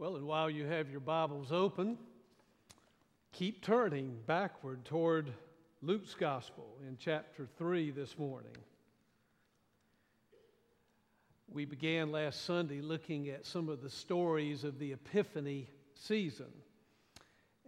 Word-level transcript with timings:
Well, 0.00 0.14
and 0.14 0.28
while 0.28 0.48
you 0.48 0.64
have 0.64 0.88
your 0.92 1.00
Bibles 1.00 1.50
open, 1.50 1.98
keep 3.32 3.64
turning 3.64 4.16
backward 4.28 4.84
toward 4.84 5.32
Luke's 5.82 6.14
Gospel 6.14 6.68
in 6.86 6.96
chapter 7.00 7.48
3 7.58 7.90
this 7.90 8.16
morning. 8.16 8.52
We 11.48 11.64
began 11.64 12.12
last 12.12 12.44
Sunday 12.44 12.80
looking 12.80 13.28
at 13.30 13.44
some 13.44 13.68
of 13.68 13.82
the 13.82 13.90
stories 13.90 14.62
of 14.62 14.78
the 14.78 14.92
Epiphany 14.92 15.68
season. 15.96 16.52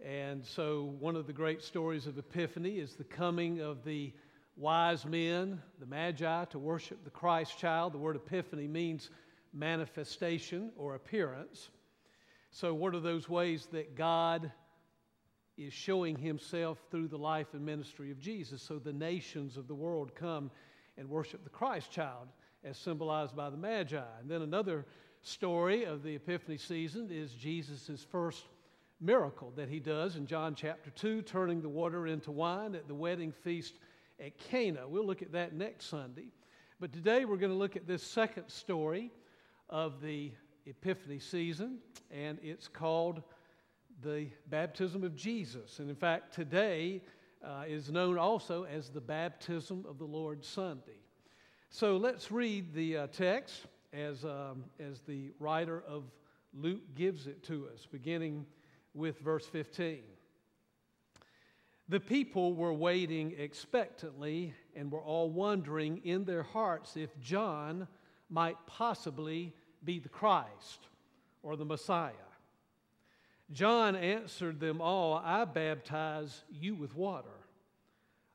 And 0.01 0.45
so, 0.45 0.95
one 1.01 1.17
of 1.17 1.27
the 1.27 1.33
great 1.33 1.61
stories 1.61 2.07
of 2.07 2.17
Epiphany 2.17 2.79
is 2.79 2.93
the 2.93 3.03
coming 3.03 3.59
of 3.59 3.83
the 3.83 4.13
wise 4.55 5.05
men, 5.05 5.61
the 5.81 5.85
Magi, 5.85 6.45
to 6.45 6.59
worship 6.59 7.03
the 7.03 7.09
Christ 7.09 7.59
child. 7.59 7.91
The 7.91 7.97
word 7.97 8.15
Epiphany 8.15 8.69
means 8.69 9.09
manifestation 9.51 10.71
or 10.77 10.95
appearance. 10.95 11.71
So, 12.53 12.73
what 12.73 12.93
are 12.93 12.99
those 12.99 13.29
ways 13.29 13.67
that 13.71 13.95
God 13.95 14.51
is 15.57 15.71
showing 15.71 16.17
himself 16.17 16.77
through 16.91 17.07
the 17.07 17.17
life 17.17 17.53
and 17.53 17.65
ministry 17.65 18.11
of 18.11 18.19
Jesus? 18.19 18.61
So, 18.61 18.77
the 18.77 18.91
nations 18.91 19.55
of 19.55 19.69
the 19.69 19.73
world 19.73 20.13
come 20.15 20.51
and 20.97 21.09
worship 21.09 21.45
the 21.45 21.49
Christ 21.49 21.91
child 21.91 22.27
as 22.65 22.77
symbolized 22.77 23.37
by 23.37 23.49
the 23.49 23.57
Magi. 23.57 24.03
And 24.19 24.29
then 24.29 24.41
another 24.41 24.85
story 25.21 25.85
of 25.85 26.03
the 26.03 26.15
Epiphany 26.15 26.57
season 26.57 27.09
is 27.09 27.33
Jesus' 27.33 28.05
first 28.11 28.43
miracle 28.99 29.53
that 29.55 29.69
he 29.69 29.79
does 29.79 30.17
in 30.17 30.27
John 30.27 30.53
chapter 30.53 30.89
2, 30.91 31.21
turning 31.21 31.61
the 31.61 31.69
water 31.69 32.05
into 32.05 32.31
wine 32.31 32.75
at 32.75 32.89
the 32.89 32.93
wedding 32.93 33.31
feast 33.31 33.75
at 34.19 34.37
Cana. 34.37 34.87
We'll 34.87 35.07
look 35.07 35.21
at 35.21 35.31
that 35.31 35.53
next 35.53 35.85
Sunday. 35.85 36.27
But 36.81 36.91
today 36.91 37.23
we're 37.23 37.37
going 37.37 37.51
to 37.51 37.57
look 37.57 37.77
at 37.77 37.87
this 37.87 38.03
second 38.03 38.49
story 38.49 39.09
of 39.69 40.01
the 40.01 40.33
Epiphany 40.65 41.19
season, 41.19 41.79
and 42.11 42.37
it's 42.41 42.67
called 42.67 43.23
the 44.01 44.27
baptism 44.47 45.03
of 45.03 45.15
Jesus. 45.15 45.79
And 45.79 45.89
in 45.89 45.95
fact, 45.95 46.33
today 46.33 47.01
uh, 47.43 47.63
is 47.67 47.91
known 47.91 48.17
also 48.17 48.63
as 48.63 48.89
the 48.89 49.01
baptism 49.01 49.85
of 49.87 49.97
the 49.97 50.05
Lord 50.05 50.43
Sunday. 50.43 50.99
So 51.69 51.97
let's 51.97 52.31
read 52.31 52.73
the 52.73 52.97
uh, 52.97 53.07
text 53.07 53.65
as, 53.93 54.25
um, 54.25 54.65
as 54.79 55.01
the 55.01 55.31
writer 55.39 55.83
of 55.87 56.03
Luke 56.53 56.95
gives 56.95 57.27
it 57.27 57.43
to 57.43 57.67
us, 57.73 57.87
beginning 57.89 58.45
with 58.93 59.19
verse 59.19 59.45
15. 59.45 60.01
The 61.89 61.99
people 61.99 62.53
were 62.53 62.73
waiting 62.73 63.33
expectantly 63.37 64.53
and 64.75 64.91
were 64.91 65.01
all 65.01 65.29
wondering 65.29 65.97
in 66.03 66.23
their 66.23 66.43
hearts 66.43 66.95
if 66.95 67.17
John 67.19 67.87
might 68.29 68.55
possibly 68.65 69.53
be 69.83 69.99
the 69.99 70.09
Christ 70.09 70.87
or 71.43 71.55
the 71.55 71.65
Messiah. 71.65 72.11
John 73.51 73.95
answered 73.95 74.59
them 74.59 74.81
all 74.81 75.15
I 75.15 75.45
baptize 75.45 76.43
you 76.49 76.73
with 76.75 76.95
water, 76.95 77.27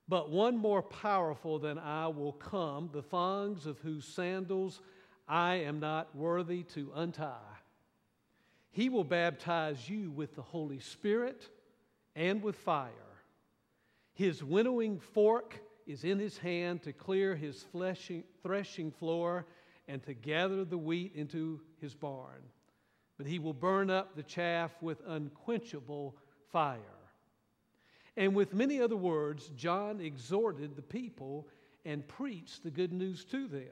but 0.08 0.30
one 0.30 0.56
more 0.56 0.82
powerful 0.82 1.58
than 1.58 1.78
I 1.78 2.08
will 2.08 2.32
come, 2.32 2.90
the 2.92 3.02
thongs 3.02 3.66
of 3.66 3.78
whose 3.80 4.04
sandals 4.04 4.80
I 5.26 5.54
am 5.56 5.80
not 5.80 6.14
worthy 6.14 6.62
to 6.74 6.92
untie. 6.94 7.56
He 8.70 8.90
will 8.90 9.04
baptize 9.04 9.88
you 9.88 10.10
with 10.10 10.36
the 10.36 10.42
Holy 10.42 10.80
Spirit 10.80 11.48
and 12.14 12.42
with 12.42 12.56
fire. 12.56 12.90
His 14.12 14.44
winnowing 14.44 15.00
fork 15.00 15.58
is 15.86 16.04
in 16.04 16.18
his 16.18 16.36
hand 16.38 16.82
to 16.82 16.92
clear 16.92 17.34
his 17.34 17.64
threshing 18.42 18.90
floor 18.90 19.46
and 19.88 20.02
to 20.04 20.14
gather 20.14 20.64
the 20.64 20.78
wheat 20.78 21.12
into 21.14 21.60
his 21.80 21.94
barn. 21.94 22.42
But 23.18 23.26
he 23.26 23.38
will 23.38 23.54
burn 23.54 23.90
up 23.90 24.14
the 24.14 24.22
chaff 24.22 24.72
with 24.80 25.00
unquenchable 25.06 26.16
fire. 26.52 26.80
And 28.16 28.34
with 28.34 28.54
many 28.54 28.80
other 28.80 28.96
words, 28.96 29.50
John 29.56 30.00
exhorted 30.00 30.74
the 30.74 30.82
people 30.82 31.48
and 31.84 32.06
preached 32.06 32.62
the 32.62 32.70
good 32.70 32.92
news 32.92 33.24
to 33.26 33.46
them. 33.46 33.62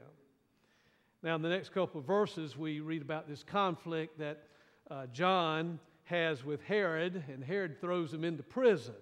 Now, 1.23 1.35
in 1.35 1.41
the 1.41 1.49
next 1.49 1.69
couple 1.69 1.99
of 1.99 2.05
verses, 2.05 2.55
we 2.55 2.79
read 2.79 3.01
about 3.01 3.27
this 3.27 3.43
conflict 3.43 4.19
that 4.19 4.43
uh, 4.89 5.07
John 5.07 5.79
has 6.03 6.45
with 6.45 6.61
Herod, 6.61 7.23
and 7.27 7.43
Herod 7.43 7.81
throws 7.81 8.13
him 8.13 8.23
into 8.23 8.43
prison. 8.43 8.93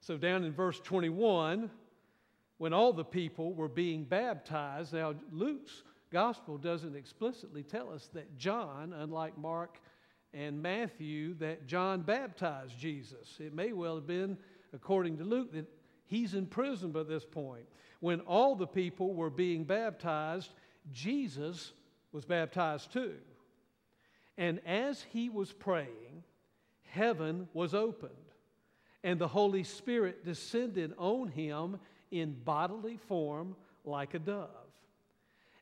So, 0.00 0.18
down 0.18 0.44
in 0.44 0.52
verse 0.52 0.78
21, 0.80 1.70
when 2.58 2.72
all 2.72 2.92
the 2.92 3.04
people 3.04 3.54
were 3.54 3.68
being 3.68 4.04
baptized, 4.04 4.92
now 4.92 5.14
Luke's 5.32 5.82
gospel 6.10 6.58
doesn't 6.58 6.96
explicitly 6.96 7.62
tell 7.62 7.92
us 7.92 8.08
that 8.14 8.38
John, 8.38 8.92
unlike 8.92 9.36
Mark 9.36 9.80
and 10.32 10.60
Matthew, 10.62 11.34
that 11.34 11.66
John 11.66 12.02
baptized 12.02 12.78
Jesus. 12.78 13.36
It 13.38 13.54
may 13.54 13.72
well 13.72 13.96
have 13.96 14.06
been, 14.06 14.36
according 14.72 15.18
to 15.18 15.24
Luke, 15.24 15.52
that 15.52 15.66
he's 16.04 16.34
in 16.34 16.46
prison 16.46 16.92
by 16.92 17.04
this 17.04 17.24
point. 17.24 17.66
When 18.00 18.20
all 18.20 18.54
the 18.54 18.66
people 18.66 19.14
were 19.14 19.30
being 19.30 19.64
baptized, 19.64 20.52
Jesus 20.92 21.72
was 22.12 22.24
baptized 22.24 22.92
too. 22.92 23.14
And 24.38 24.60
as 24.66 25.02
he 25.02 25.30
was 25.30 25.52
praying, 25.52 26.22
heaven 26.84 27.48
was 27.54 27.74
opened, 27.74 28.12
and 29.02 29.18
the 29.18 29.28
Holy 29.28 29.64
Spirit 29.64 30.24
descended 30.24 30.92
on 30.98 31.28
him 31.28 31.78
in 32.10 32.36
bodily 32.44 32.98
form 33.08 33.56
like 33.84 34.14
a 34.14 34.18
dove. 34.18 34.48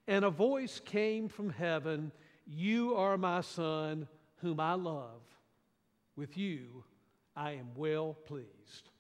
And 0.07 0.25
a 0.25 0.31
voice 0.31 0.81
came 0.85 1.29
from 1.29 1.51
heaven 1.51 2.13
You 2.47 2.95
are 2.97 3.17
my 3.17 3.41
son, 3.41 4.07
whom 4.37 4.61
I 4.61 4.75
love. 4.75 5.23
With 6.17 6.37
you 6.37 6.85
I 7.37 7.53
am 7.53 7.69
well 7.75 8.15
pleased. 8.27 8.91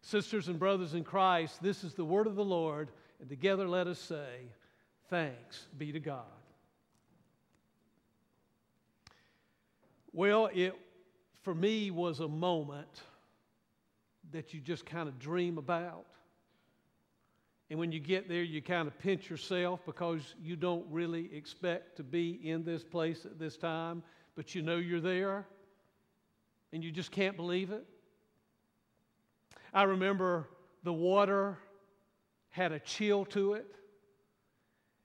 Sisters 0.00 0.48
and 0.48 0.58
brothers 0.58 0.94
in 0.94 1.04
Christ, 1.04 1.62
this 1.62 1.84
is 1.84 1.94
the 1.94 2.04
word 2.04 2.26
of 2.26 2.34
the 2.34 2.44
Lord, 2.44 2.90
and 3.20 3.28
together 3.28 3.68
let 3.68 3.86
us 3.86 3.98
say, 3.98 4.52
Thanks 5.10 5.66
be 5.76 5.92
to 5.92 6.00
God. 6.00 6.24
Well, 10.12 10.50
it 10.52 10.74
for 11.42 11.54
me 11.54 11.90
was 11.90 12.20
a 12.20 12.28
moment 12.28 13.02
that 14.32 14.52
you 14.52 14.60
just 14.60 14.84
kind 14.84 15.08
of 15.08 15.18
dream 15.18 15.58
about. 15.58 16.06
And 17.70 17.78
when 17.78 17.92
you 17.92 18.00
get 18.00 18.28
there, 18.28 18.42
you 18.42 18.62
kind 18.62 18.88
of 18.88 18.98
pinch 18.98 19.28
yourself 19.28 19.80
because 19.84 20.34
you 20.42 20.56
don't 20.56 20.86
really 20.90 21.28
expect 21.34 21.96
to 21.96 22.02
be 22.02 22.40
in 22.42 22.64
this 22.64 22.82
place 22.82 23.26
at 23.26 23.38
this 23.38 23.56
time, 23.56 24.02
but 24.34 24.54
you 24.54 24.62
know 24.62 24.76
you're 24.76 25.00
there 25.00 25.46
and 26.72 26.82
you 26.82 26.90
just 26.90 27.10
can't 27.10 27.36
believe 27.36 27.70
it. 27.70 27.84
I 29.72 29.82
remember 29.82 30.48
the 30.82 30.92
water 30.92 31.58
had 32.50 32.72
a 32.72 32.78
chill 32.78 33.24
to 33.26 33.54
it. 33.54 33.66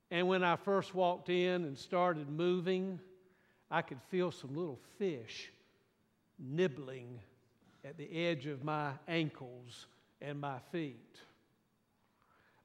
And 0.10 0.28
when 0.28 0.44
I 0.44 0.56
first 0.56 0.94
walked 0.94 1.30
in 1.30 1.66
and 1.66 1.78
started 1.78 2.30
moving, 2.30 3.00
I 3.70 3.82
could 3.82 4.02
feel 4.10 4.32
some 4.32 4.56
little 4.56 4.80
fish 4.98 5.52
nibbling 6.40 7.20
at 7.84 7.98
the 7.98 8.28
edge 8.28 8.46
of 8.46 8.64
my 8.64 8.92
ankles 9.08 9.88
and 10.22 10.40
my 10.40 10.60
feet. 10.72 11.18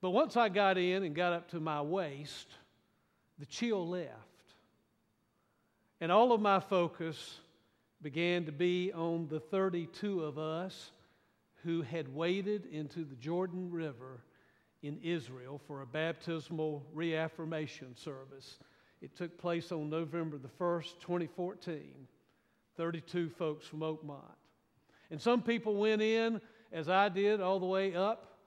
But 0.01 0.11
once 0.11 0.37
I 0.37 0.49
got 0.49 0.79
in 0.79 1.03
and 1.03 1.15
got 1.15 1.33
up 1.33 1.51
to 1.51 1.61
my 1.61 1.83
waist, 1.83 2.49
the 3.39 3.47
chill 3.47 3.87
left. 3.87 4.13
And 6.01 6.13
all 6.13 6.33
of 6.33 6.41
my 6.41 6.61
focus 6.61 7.41
began 8.01 8.45
to 8.47 8.53
be 8.53 8.93
on 8.93 9.27
the 9.29 9.41
32 9.41 10.23
of 10.23 10.39
us 10.39 10.93
who 11.65 11.83
had 11.83 12.15
waded 12.15 12.67
into 12.67 13.05
the 13.05 13.17
Jordan 13.17 13.71
River 13.73 14.23
in 14.83 14.99
Israel 15.03 15.61
for 15.67 15.83
a 15.83 15.87
baptismal 15.87 16.87
reaffirmation 16.93 17.97
service. 17.97 18.59
It 19.01 19.17
took 19.17 19.37
place 19.39 19.73
on 19.73 19.91
November 19.91 20.39
the 20.39 20.49
1st, 20.49 21.01
2014. 21.01 22.07
32 22.79 23.29
folks 23.31 23.67
from 23.67 23.81
Oakmont. 23.81 24.23
And 25.11 25.21
some 25.21 25.43
people 25.43 25.75
went 25.75 26.01
in, 26.01 26.41
as 26.73 26.89
I 26.89 27.09
did, 27.09 27.41
all 27.41 27.59
the 27.59 27.67
way 27.67 27.95
up 27.95 28.38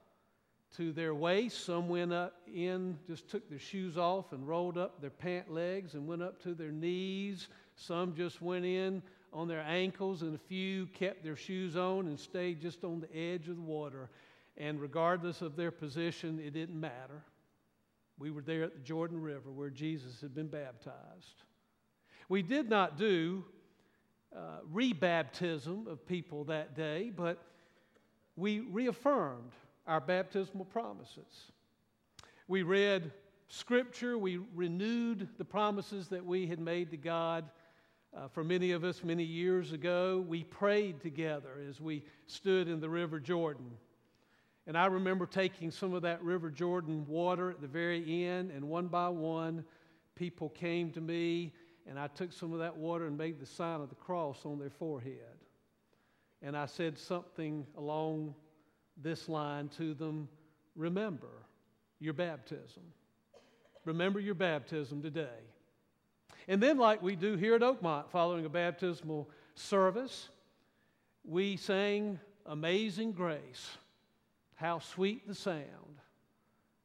to 0.76 0.92
their 0.92 1.14
waist. 1.14 1.64
Some 1.64 1.88
went 1.88 2.12
up 2.12 2.34
in, 2.46 2.98
just 3.06 3.28
took 3.28 3.48
their 3.48 3.58
shoes 3.58 3.96
off 3.98 4.32
and 4.32 4.46
rolled 4.46 4.78
up 4.78 5.00
their 5.00 5.10
pant 5.10 5.52
legs 5.52 5.94
and 5.94 6.06
went 6.06 6.22
up 6.22 6.42
to 6.42 6.54
their 6.54 6.70
knees. 6.70 7.48
Some 7.76 8.14
just 8.14 8.40
went 8.40 8.64
in 8.64 9.02
on 9.32 9.48
their 9.48 9.62
ankles, 9.62 10.22
and 10.22 10.34
a 10.34 10.38
few 10.38 10.86
kept 10.88 11.24
their 11.24 11.36
shoes 11.36 11.76
on 11.76 12.06
and 12.06 12.18
stayed 12.18 12.60
just 12.60 12.84
on 12.84 13.00
the 13.00 13.16
edge 13.16 13.48
of 13.48 13.56
the 13.56 13.62
water. 13.62 14.10
And 14.56 14.80
regardless 14.80 15.40
of 15.40 15.56
their 15.56 15.70
position, 15.70 16.38
it 16.38 16.52
didn't 16.52 16.78
matter. 16.78 17.22
We 18.18 18.30
were 18.30 18.42
there 18.42 18.64
at 18.64 18.74
the 18.74 18.80
Jordan 18.80 19.20
River 19.20 19.50
where 19.50 19.70
Jesus 19.70 20.20
had 20.20 20.34
been 20.34 20.48
baptized. 20.48 21.42
We 22.28 22.42
did 22.42 22.68
not 22.68 22.98
do 22.98 23.44
uh, 24.36 24.60
rebaptism 24.72 25.86
of 25.86 26.06
people 26.06 26.44
that 26.44 26.76
day, 26.76 27.10
but 27.14 27.42
we 28.36 28.60
reaffirmed 28.60 29.52
our 29.86 30.00
baptismal 30.00 30.64
promises. 30.66 31.52
We 32.48 32.62
read 32.62 33.12
scripture, 33.48 34.16
we 34.18 34.38
renewed 34.54 35.28
the 35.38 35.44
promises 35.44 36.08
that 36.08 36.24
we 36.24 36.46
had 36.46 36.58
made 36.58 36.90
to 36.90 36.96
God 36.96 37.50
Uh, 38.14 38.28
for 38.28 38.44
many 38.44 38.72
of 38.72 38.84
us, 38.84 39.02
many 39.02 39.24
years 39.24 39.72
ago, 39.72 40.22
we 40.28 40.44
prayed 40.44 41.00
together 41.00 41.48
as 41.66 41.80
we 41.80 42.04
stood 42.26 42.68
in 42.68 42.78
the 42.78 42.88
River 42.88 43.18
Jordan. 43.18 43.70
And 44.66 44.76
I 44.76 44.84
remember 44.84 45.24
taking 45.24 45.70
some 45.70 45.94
of 45.94 46.02
that 46.02 46.22
River 46.22 46.50
Jordan 46.50 47.06
water 47.08 47.50
at 47.50 47.62
the 47.62 47.66
very 47.66 48.26
end, 48.26 48.50
and 48.50 48.68
one 48.68 48.88
by 48.88 49.08
one, 49.08 49.64
people 50.14 50.50
came 50.50 50.90
to 50.90 51.00
me, 51.00 51.54
and 51.86 51.98
I 51.98 52.08
took 52.08 52.32
some 52.32 52.52
of 52.52 52.58
that 52.58 52.76
water 52.76 53.06
and 53.06 53.16
made 53.16 53.40
the 53.40 53.46
sign 53.46 53.80
of 53.80 53.88
the 53.88 53.94
cross 53.94 54.44
on 54.44 54.58
their 54.58 54.70
forehead. 54.70 55.38
And 56.42 56.54
I 56.54 56.66
said 56.66 56.98
something 56.98 57.66
along 57.78 58.34
this 58.96 59.28
line 59.28 59.68
to 59.76 59.94
them 59.94 60.28
Remember 60.74 61.28
your 61.98 62.14
baptism. 62.14 62.82
Remember 63.84 64.20
your 64.20 64.34
baptism 64.34 65.02
today. 65.02 65.28
And 66.48 66.62
then, 66.62 66.78
like 66.78 67.02
we 67.02 67.14
do 67.14 67.36
here 67.36 67.54
at 67.54 67.60
Oakmont, 67.60 68.10
following 68.10 68.46
a 68.46 68.48
baptismal 68.48 69.28
service, 69.54 70.28
we 71.24 71.56
sang 71.56 72.18
Amazing 72.46 73.12
Grace. 73.12 73.70
How 74.54 74.78
sweet 74.78 75.26
the 75.28 75.34
sound 75.34 76.00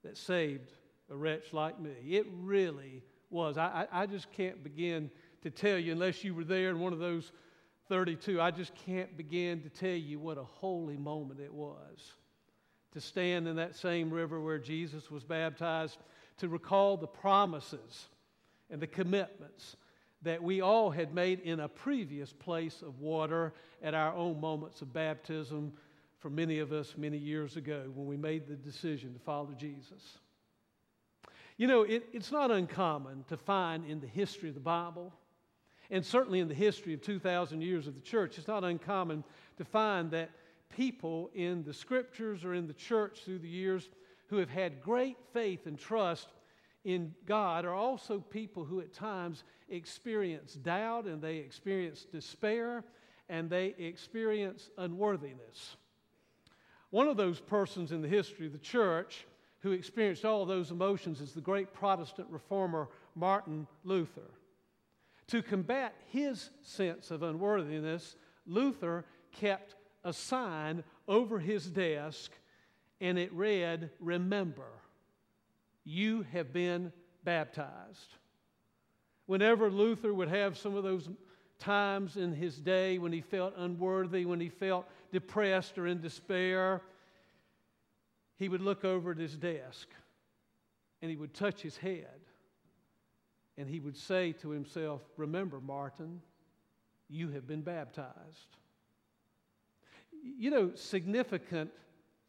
that 0.03 0.17
saved 0.17 0.71
a 1.09 1.15
wretch 1.15 1.53
like 1.53 1.79
me. 1.79 1.91
It 2.09 2.27
really 2.41 3.03
was. 3.29 3.57
I, 3.57 3.87
I, 3.91 4.03
I 4.03 4.05
just 4.05 4.31
can't 4.31 4.63
begin 4.63 5.09
to 5.43 5.49
tell 5.49 5.77
you, 5.77 5.91
unless 5.91 6.23
you 6.23 6.33
were 6.33 6.43
there 6.43 6.69
in 6.69 6.79
one 6.79 6.93
of 6.93 6.99
those 6.99 7.31
32, 7.89 8.41
I 8.41 8.51
just 8.51 8.73
can't 8.75 9.15
begin 9.17 9.61
to 9.61 9.69
tell 9.69 9.89
you 9.89 10.19
what 10.19 10.37
a 10.37 10.43
holy 10.43 10.97
moment 10.97 11.39
it 11.39 11.53
was 11.53 12.13
to 12.93 13.01
stand 13.01 13.47
in 13.47 13.57
that 13.57 13.75
same 13.75 14.09
river 14.09 14.41
where 14.41 14.57
Jesus 14.57 15.11
was 15.11 15.23
baptized, 15.23 15.97
to 16.37 16.47
recall 16.47 16.97
the 16.97 17.07
promises 17.07 18.07
and 18.69 18.81
the 18.81 18.87
commitments 18.87 19.77
that 20.23 20.41
we 20.41 20.61
all 20.61 20.89
had 20.89 21.13
made 21.13 21.39
in 21.41 21.59
a 21.59 21.67
previous 21.67 22.33
place 22.33 22.81
of 22.81 22.99
water 22.99 23.53
at 23.83 23.93
our 23.93 24.13
own 24.15 24.39
moments 24.41 24.81
of 24.81 24.91
baptism 24.93 25.71
for 26.19 26.29
many 26.29 26.59
of 26.59 26.71
us 26.71 26.95
many 26.97 27.17
years 27.17 27.55
ago 27.55 27.83
when 27.93 28.07
we 28.07 28.17
made 28.17 28.47
the 28.47 28.55
decision 28.55 29.13
to 29.13 29.19
follow 29.19 29.53
Jesus. 29.55 30.17
You 31.57 31.67
know, 31.67 31.83
it, 31.83 32.07
it's 32.13 32.31
not 32.31 32.51
uncommon 32.51 33.25
to 33.29 33.37
find 33.37 33.85
in 33.85 33.99
the 33.99 34.07
history 34.07 34.49
of 34.49 34.55
the 34.55 34.61
Bible, 34.61 35.13
and 35.89 36.05
certainly 36.05 36.39
in 36.39 36.47
the 36.47 36.53
history 36.53 36.93
of 36.93 37.01
2,000 37.01 37.61
years 37.61 37.87
of 37.87 37.95
the 37.95 38.01
church, 38.01 38.37
it's 38.37 38.47
not 38.47 38.63
uncommon 38.63 39.23
to 39.57 39.65
find 39.65 40.11
that 40.11 40.29
people 40.69 41.29
in 41.33 41.63
the 41.63 41.73
scriptures 41.73 42.43
or 42.43 42.53
in 42.53 42.67
the 42.67 42.73
church 42.73 43.21
through 43.23 43.39
the 43.39 43.47
years 43.47 43.89
who 44.27 44.37
have 44.37 44.49
had 44.49 44.81
great 44.81 45.17
faith 45.33 45.65
and 45.65 45.79
trust 45.79 46.27
in 46.83 47.13
God 47.25 47.65
are 47.65 47.73
also 47.73 48.19
people 48.19 48.63
who 48.63 48.79
at 48.79 48.93
times 48.93 49.43
experience 49.69 50.53
doubt 50.53 51.05
and 51.05 51.21
they 51.21 51.37
experience 51.37 52.05
despair 52.05 52.83
and 53.29 53.49
they 53.49 53.75
experience 53.77 54.69
unworthiness. 54.77 55.75
One 56.89 57.07
of 57.07 57.17
those 57.17 57.39
persons 57.39 57.91
in 57.91 58.01
the 58.01 58.07
history 58.07 58.45
of 58.45 58.53
the 58.53 58.57
church 58.57 59.25
who 59.59 59.71
experienced 59.71 60.23
all 60.23 60.45
those 60.45 60.71
emotions 60.71 61.19
is 61.19 61.33
the 61.33 61.41
great 61.41 61.73
Protestant 61.73 62.29
reformer 62.29 62.87
Martin 63.15 63.67
Luther. 63.83 64.29
To 65.27 65.41
combat 65.41 65.93
his 66.07 66.49
sense 66.61 67.11
of 67.11 67.21
unworthiness, 67.21 68.15
Luther 68.45 69.05
kept 69.31 69.75
a 70.03 70.13
sign 70.13 70.83
over 71.07 71.37
his 71.37 71.65
desk, 71.65 72.31
and 73.01 73.19
it 73.19 73.31
read, 73.33 73.89
Remember, 73.99 74.71
you 75.83 76.25
have 76.31 76.53
been 76.53 76.93
baptized. 77.23 78.15
Whenever 79.25 79.69
Luther 79.69 80.13
would 80.13 80.29
have 80.29 80.57
some 80.57 80.75
of 80.75 80.83
those 80.83 81.09
times 81.59 82.15
in 82.15 82.33
his 82.33 82.57
day 82.57 82.97
when 82.97 83.11
he 83.11 83.19
felt 83.19 83.53
unworthy, 83.57 84.25
when 84.25 84.39
he 84.39 84.49
felt 84.49 84.87
depressed 85.11 85.77
or 85.77 85.87
in 85.87 85.99
despair, 85.99 86.81
he 88.37 88.47
would 88.47 88.61
look 88.61 88.85
over 88.85 89.11
at 89.11 89.17
his 89.17 89.35
desk 89.35 89.89
and 91.01 91.11
he 91.11 91.17
would 91.17 91.33
touch 91.33 91.61
his 91.61 91.75
head 91.75 92.26
and 93.57 93.69
he 93.69 93.79
would 93.79 93.97
say 93.97 94.33
to 94.33 94.49
himself, 94.49 95.01
Remember, 95.17 95.59
Martin, 95.59 96.21
you 97.09 97.29
have 97.29 97.47
been 97.47 97.61
baptized 97.61 98.57
you 100.37 100.49
know, 100.49 100.71
significant 100.75 101.71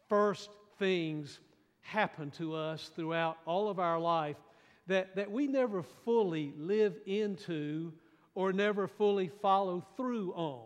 first 0.09 0.51
things 0.79 1.41
happen 1.81 2.31
to 2.33 2.55
us 2.55 2.91
throughout 2.95 3.39
all 3.47 3.69
of 3.69 3.79
our 3.79 3.99
life 3.99 4.37
that, 4.87 5.17
that 5.17 5.31
we 5.31 5.47
never 5.47 5.83
fully 5.83 6.53
live 6.57 6.97
into 7.07 7.93
or 8.35 8.53
never 8.53 8.87
fully 8.87 9.31
follow 9.43 9.85
through 9.97 10.33
on. 10.35 10.65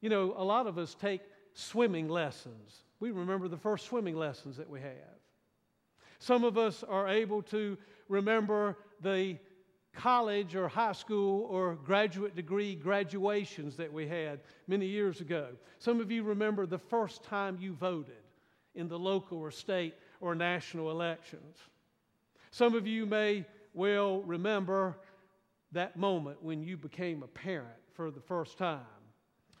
You 0.00 0.10
know, 0.10 0.34
a 0.36 0.44
lot 0.44 0.66
of 0.66 0.78
us 0.78 0.94
take 0.94 1.22
swimming 1.54 2.08
lessons. 2.08 2.84
We 3.00 3.10
remember 3.10 3.48
the 3.48 3.56
first 3.56 3.86
swimming 3.86 4.16
lessons 4.16 4.56
that 4.56 4.70
we 4.70 4.80
have. 4.80 4.92
Some 6.20 6.44
of 6.44 6.56
us 6.56 6.84
are 6.84 7.08
able 7.08 7.42
to 7.42 7.76
remember 8.08 8.76
the 9.02 9.38
college 9.94 10.54
or 10.54 10.68
high 10.68 10.92
school 10.92 11.46
or 11.50 11.74
graduate 11.74 12.36
degree 12.36 12.74
graduations 12.74 13.76
that 13.76 13.92
we 13.92 14.06
had 14.06 14.40
many 14.66 14.86
years 14.86 15.20
ago. 15.20 15.48
Some 15.78 16.00
of 16.00 16.10
you 16.10 16.22
remember 16.22 16.66
the 16.66 16.78
first 16.78 17.24
time 17.24 17.58
you 17.60 17.72
voted 17.74 18.14
in 18.74 18.88
the 18.88 18.98
local 18.98 19.38
or 19.38 19.50
state 19.50 19.94
or 20.20 20.34
national 20.34 20.90
elections. 20.90 21.58
Some 22.50 22.74
of 22.74 22.86
you 22.86 23.06
may 23.06 23.44
well 23.74 24.20
remember 24.22 24.96
that 25.72 25.96
moment 25.96 26.42
when 26.42 26.62
you 26.62 26.76
became 26.76 27.22
a 27.22 27.26
parent 27.26 27.68
for 27.92 28.10
the 28.10 28.20
first 28.20 28.56
time. 28.56 28.80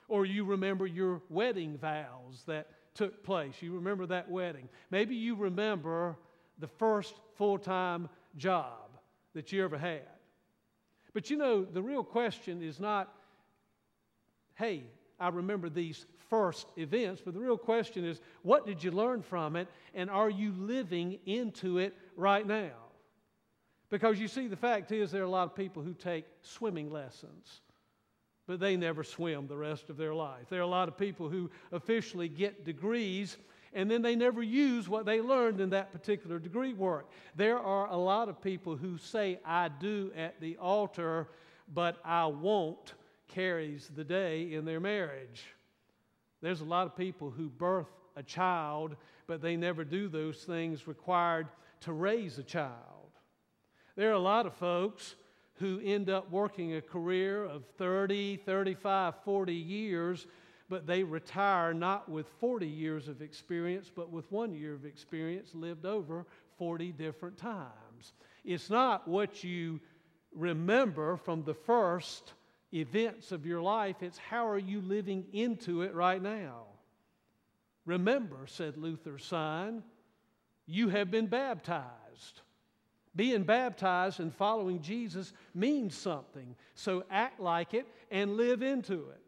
Or 0.06 0.24
you 0.24 0.44
remember 0.44 0.86
your 0.86 1.20
wedding 1.28 1.76
vows 1.76 2.44
that 2.46 2.68
took 2.94 3.22
place. 3.22 3.54
You 3.60 3.74
remember 3.74 4.06
that 4.06 4.30
wedding. 4.30 4.68
Maybe 4.90 5.14
you 5.14 5.34
remember 5.34 6.16
the 6.58 6.66
first 6.66 7.14
full 7.36 7.58
time 7.58 8.08
job 8.38 8.98
that 9.34 9.52
you 9.52 9.64
ever 9.64 9.76
had. 9.76 10.02
But 11.12 11.30
you 11.30 11.36
know, 11.36 11.64
the 11.64 11.82
real 11.82 12.04
question 12.04 12.62
is 12.62 12.80
not, 12.80 13.12
hey, 14.54 14.84
I 15.18 15.28
remember 15.28 15.68
these 15.68 16.06
first 16.30 16.68
events, 16.76 17.22
but 17.24 17.34
the 17.34 17.40
real 17.40 17.58
question 17.58 18.04
is, 18.04 18.20
what 18.42 18.66
did 18.66 18.84
you 18.84 18.90
learn 18.90 19.22
from 19.22 19.56
it, 19.56 19.68
and 19.94 20.10
are 20.10 20.30
you 20.30 20.52
living 20.52 21.18
into 21.26 21.78
it 21.78 21.94
right 22.16 22.46
now? 22.46 22.72
Because 23.90 24.20
you 24.20 24.28
see, 24.28 24.46
the 24.46 24.56
fact 24.56 24.92
is, 24.92 25.10
there 25.10 25.22
are 25.22 25.26
a 25.26 25.30
lot 25.30 25.48
of 25.48 25.56
people 25.56 25.82
who 25.82 25.94
take 25.94 26.26
swimming 26.42 26.90
lessons, 26.90 27.62
but 28.46 28.60
they 28.60 28.76
never 28.76 29.02
swim 29.02 29.46
the 29.46 29.56
rest 29.56 29.88
of 29.88 29.96
their 29.96 30.14
life. 30.14 30.46
There 30.50 30.60
are 30.60 30.62
a 30.62 30.66
lot 30.66 30.88
of 30.88 30.98
people 30.98 31.28
who 31.28 31.50
officially 31.72 32.28
get 32.28 32.64
degrees 32.64 33.38
and 33.72 33.90
then 33.90 34.02
they 34.02 34.16
never 34.16 34.42
use 34.42 34.88
what 34.88 35.06
they 35.06 35.20
learned 35.20 35.60
in 35.60 35.70
that 35.70 35.92
particular 35.92 36.38
degree 36.38 36.72
work. 36.72 37.10
There 37.36 37.58
are 37.58 37.88
a 37.88 37.96
lot 37.96 38.28
of 38.28 38.40
people 38.40 38.76
who 38.76 38.98
say, 38.98 39.40
I 39.44 39.68
do 39.68 40.10
at 40.16 40.40
the 40.40 40.56
altar, 40.56 41.28
but 41.72 41.98
I 42.04 42.26
won't 42.26 42.94
carries 43.28 43.90
the 43.94 44.04
day 44.04 44.52
in 44.52 44.64
their 44.64 44.80
marriage. 44.80 45.44
There's 46.40 46.60
a 46.60 46.64
lot 46.64 46.86
of 46.86 46.96
people 46.96 47.30
who 47.30 47.48
birth 47.48 47.90
a 48.16 48.22
child, 48.22 48.96
but 49.26 49.42
they 49.42 49.56
never 49.56 49.84
do 49.84 50.08
those 50.08 50.44
things 50.44 50.88
required 50.88 51.48
to 51.80 51.92
raise 51.92 52.38
a 52.38 52.42
child. 52.42 52.72
There 53.96 54.10
are 54.10 54.14
a 54.14 54.18
lot 54.18 54.46
of 54.46 54.54
folks 54.54 55.14
who 55.54 55.80
end 55.84 56.08
up 56.08 56.30
working 56.30 56.74
a 56.74 56.80
career 56.80 57.44
of 57.44 57.64
30, 57.78 58.36
35, 58.38 59.14
40 59.24 59.52
years 59.52 60.26
but 60.68 60.86
they 60.86 61.02
retire 61.02 61.72
not 61.72 62.08
with 62.08 62.26
40 62.40 62.66
years 62.66 63.08
of 63.08 63.22
experience, 63.22 63.90
but 63.94 64.10
with 64.10 64.30
one 64.30 64.54
year 64.54 64.74
of 64.74 64.84
experience 64.84 65.54
lived 65.54 65.86
over 65.86 66.26
40 66.58 66.92
different 66.92 67.38
times. 67.38 68.12
It's 68.44 68.68
not 68.68 69.08
what 69.08 69.42
you 69.42 69.80
remember 70.34 71.16
from 71.16 71.42
the 71.42 71.54
first 71.54 72.34
events 72.72 73.32
of 73.32 73.46
your 73.46 73.62
life, 73.62 73.96
it's 74.02 74.18
how 74.18 74.46
are 74.46 74.58
you 74.58 74.80
living 74.82 75.24
into 75.32 75.82
it 75.82 75.94
right 75.94 76.22
now. 76.22 76.64
Remember, 77.86 78.46
said 78.46 78.76
Luther's 78.76 79.24
sign, 79.24 79.82
you 80.66 80.90
have 80.90 81.10
been 81.10 81.26
baptized. 81.26 82.42
Being 83.16 83.44
baptized 83.44 84.20
and 84.20 84.34
following 84.34 84.82
Jesus 84.82 85.32
means 85.54 85.96
something. 85.96 86.54
So 86.74 87.04
act 87.10 87.40
like 87.40 87.72
it 87.72 87.86
and 88.10 88.36
live 88.36 88.62
into 88.62 89.08
it. 89.10 89.22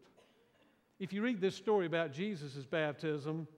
If 1.00 1.14
you 1.14 1.22
read 1.22 1.40
this 1.40 1.56
story 1.56 1.86
about 1.86 2.12
Jesus' 2.12 2.66
baptism 2.66 3.48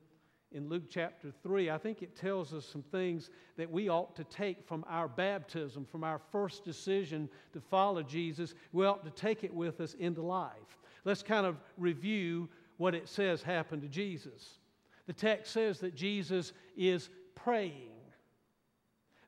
in 0.53 0.69
Luke 0.69 0.85
chapter 0.89 1.33
3, 1.43 1.71
I 1.71 1.79
think 1.79 2.01
it 2.01 2.15
tells 2.15 2.55
us 2.55 2.65
some 2.65 2.85
things 2.85 3.31
that 3.57 3.69
we 3.69 3.89
ought 3.89 4.15
to 4.15 4.23
take 4.23 4.65
from 4.65 4.85
our 4.89 5.09
baptism, 5.09 5.85
from 5.91 6.05
our 6.05 6.21
first 6.31 6.65
decision 6.65 7.29
to 7.53 7.61
follow 7.61 8.05
Jesus. 8.05 8.55
We 8.73 8.87
ought 8.87 9.05
to 9.05 9.11
take 9.11 9.43
it 9.43 9.53
with 9.53 9.81
us 9.81 9.95
into 9.95 10.23
life. 10.23 10.79
Let's 11.05 11.25
kind 11.25 11.45
of 11.45 11.57
review 11.77 12.49
what 12.77 12.95
it 12.95 13.09
says 13.09 13.43
happened 13.43 13.83
to 13.83 13.89
Jesus. 13.89 14.61
The 15.09 15.13
text 15.13 15.53
says 15.53 15.81
that 15.81 15.97
Jesus 15.97 16.53
is 16.77 17.11
praying. 17.35 17.91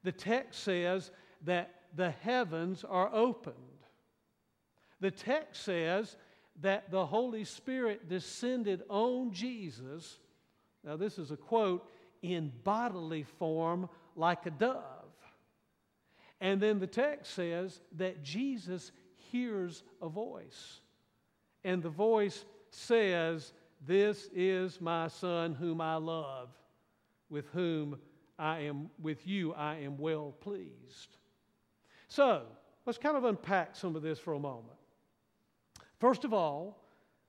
The 0.05 0.13
text 0.13 0.63
says 0.63 1.11
that 1.47 1.75
the 1.97 2.13
heavens 2.13 2.85
are 2.85 3.13
opened. 3.13 3.57
The 5.01 5.11
text 5.11 5.65
says 5.65 6.17
that 6.61 6.91
the 6.91 7.07
Holy 7.07 7.45
Spirit 7.45 8.09
descended 8.09 8.83
on 8.89 9.33
Jesus. 9.33 10.19
Now, 10.85 10.97
this 10.97 11.19
is 11.19 11.31
a 11.31 11.37
quote 11.37 11.89
in 12.23 12.53
bodily 12.63 13.25
form 13.25 13.89
like 14.17 14.47
a 14.47 14.51
dove. 14.51 14.83
And 16.41 16.61
then 16.61 16.79
the 16.79 16.87
text 16.87 17.35
says 17.35 17.81
that 17.97 18.23
Jesus 18.23 18.93
hears 19.31 19.83
a 20.01 20.09
voice. 20.09 20.81
And 21.65 21.83
the 21.83 21.91
voice 21.91 22.45
says, 22.71 23.53
This 23.87 24.29
is 24.35 24.81
my 24.81 25.09
son 25.09 25.55
whom 25.55 25.81
I 25.81 25.97
love, 25.97 26.51
with 27.31 27.47
whom 27.49 27.99
I 28.39 28.61
am, 28.61 28.91
with 29.01 29.27
you 29.27 29.55
I 29.55 29.77
am 29.77 29.97
well 29.97 30.35
pleased. 30.41 31.17
So, 32.09 32.43
let's 32.85 32.99
kind 32.99 33.17
of 33.17 33.25
unpack 33.25 33.75
some 33.75 33.97
of 33.97 34.03
this 34.03 34.19
for 34.19 34.35
a 34.35 34.41
moment. 34.41 34.79
First 36.05 36.27
of 36.27 36.35
all, 36.35 36.77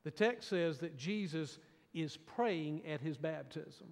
the 0.03 0.11
text 0.11 0.49
says 0.49 0.79
that 0.79 0.97
Jesus 0.97 1.59
is 1.93 2.17
praying 2.17 2.85
at 2.85 2.99
his 2.99 3.15
baptism. 3.15 3.87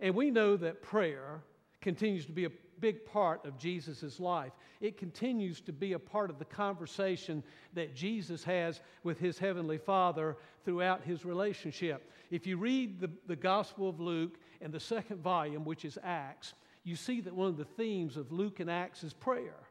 And 0.00 0.14
we 0.14 0.30
know 0.30 0.56
that 0.56 0.80
prayer 0.80 1.42
continues 1.82 2.24
to 2.24 2.32
be 2.32 2.46
a 2.46 2.50
big 2.80 3.04
part 3.04 3.44
of 3.44 3.58
Jesus' 3.58 4.18
life. 4.18 4.52
It 4.80 4.96
continues 4.96 5.60
to 5.60 5.74
be 5.74 5.92
a 5.92 5.98
part 5.98 6.30
of 6.30 6.38
the 6.38 6.46
conversation 6.46 7.42
that 7.74 7.94
Jesus 7.94 8.42
has 8.44 8.80
with 9.02 9.18
his 9.18 9.38
heavenly 9.38 9.76
Father 9.76 10.38
throughout 10.64 11.04
his 11.04 11.26
relationship. 11.26 12.10
If 12.30 12.46
you 12.46 12.56
read 12.56 12.98
the, 12.98 13.10
the 13.26 13.36
Gospel 13.36 13.90
of 13.90 14.00
Luke 14.00 14.38
and 14.62 14.72
the 14.72 14.80
second 14.80 15.20
volume, 15.20 15.66
which 15.66 15.84
is 15.84 15.98
Acts, 16.02 16.54
you 16.82 16.96
see 16.96 17.20
that 17.20 17.34
one 17.34 17.48
of 17.48 17.58
the 17.58 17.66
themes 17.66 18.16
of 18.16 18.32
Luke 18.32 18.58
and 18.58 18.70
Acts 18.70 19.04
is 19.04 19.12
prayer. 19.12 19.66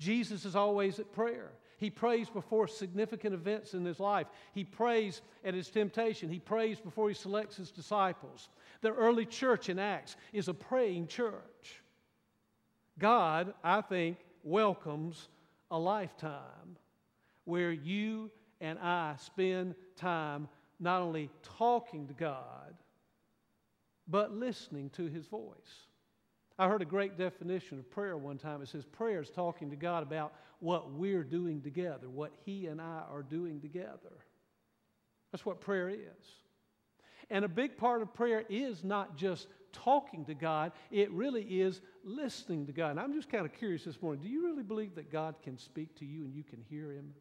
Jesus 0.00 0.44
is 0.44 0.56
always 0.56 0.98
at 0.98 1.12
prayer. 1.12 1.52
He 1.78 1.90
prays 1.90 2.30
before 2.30 2.66
significant 2.66 3.34
events 3.34 3.74
in 3.74 3.84
his 3.84 4.00
life. 4.00 4.26
He 4.54 4.64
prays 4.64 5.20
at 5.44 5.54
his 5.54 5.68
temptation. 5.68 6.30
He 6.30 6.38
prays 6.38 6.80
before 6.80 7.08
he 7.08 7.14
selects 7.14 7.56
his 7.56 7.70
disciples. 7.70 8.48
The 8.80 8.92
early 8.92 9.26
church 9.26 9.68
in 9.68 9.78
Acts 9.78 10.16
is 10.32 10.48
a 10.48 10.54
praying 10.54 11.08
church. 11.08 11.82
God, 12.98 13.52
I 13.62 13.82
think, 13.82 14.18
welcomes 14.42 15.28
a 15.70 15.78
lifetime 15.78 16.76
where 17.44 17.72
you 17.72 18.30
and 18.60 18.78
I 18.78 19.14
spend 19.18 19.74
time 19.96 20.48
not 20.80 21.02
only 21.02 21.30
talking 21.58 22.06
to 22.08 22.14
God, 22.14 22.74
but 24.08 24.32
listening 24.32 24.90
to 24.90 25.06
his 25.06 25.26
voice. 25.26 25.86
I 26.58 26.68
heard 26.68 26.80
a 26.80 26.86
great 26.86 27.18
definition 27.18 27.78
of 27.78 27.90
prayer 27.90 28.16
one 28.16 28.38
time. 28.38 28.62
It 28.62 28.68
says 28.68 28.84
prayer 28.84 29.20
is 29.20 29.30
talking 29.30 29.68
to 29.70 29.76
God 29.76 30.02
about 30.02 30.32
what 30.60 30.92
we're 30.92 31.24
doing 31.24 31.60
together, 31.60 32.08
what 32.08 32.32
He 32.44 32.66
and 32.66 32.80
I 32.80 33.02
are 33.10 33.22
doing 33.22 33.60
together. 33.60 34.24
That's 35.32 35.44
what 35.44 35.60
prayer 35.60 35.88
is. 35.88 36.26
And 37.30 37.44
a 37.44 37.48
big 37.48 37.76
part 37.76 38.02
of 38.02 38.14
prayer 38.14 38.44
is 38.48 38.84
not 38.84 39.16
just 39.16 39.48
talking 39.72 40.24
to 40.26 40.34
God, 40.34 40.72
it 40.90 41.10
really 41.10 41.42
is 41.42 41.82
listening 42.04 42.66
to 42.66 42.72
God. 42.72 42.92
And 42.92 43.00
I'm 43.00 43.12
just 43.12 43.28
kind 43.28 43.44
of 43.44 43.52
curious 43.52 43.84
this 43.84 44.00
morning 44.00 44.22
do 44.22 44.28
you 44.28 44.44
really 44.46 44.62
believe 44.62 44.94
that 44.94 45.10
God 45.10 45.34
can 45.42 45.58
speak 45.58 45.94
to 45.98 46.04
you 46.04 46.24
and 46.24 46.34
you 46.34 46.44
can 46.44 46.60
hear 46.70 46.90
Him? 46.92 47.12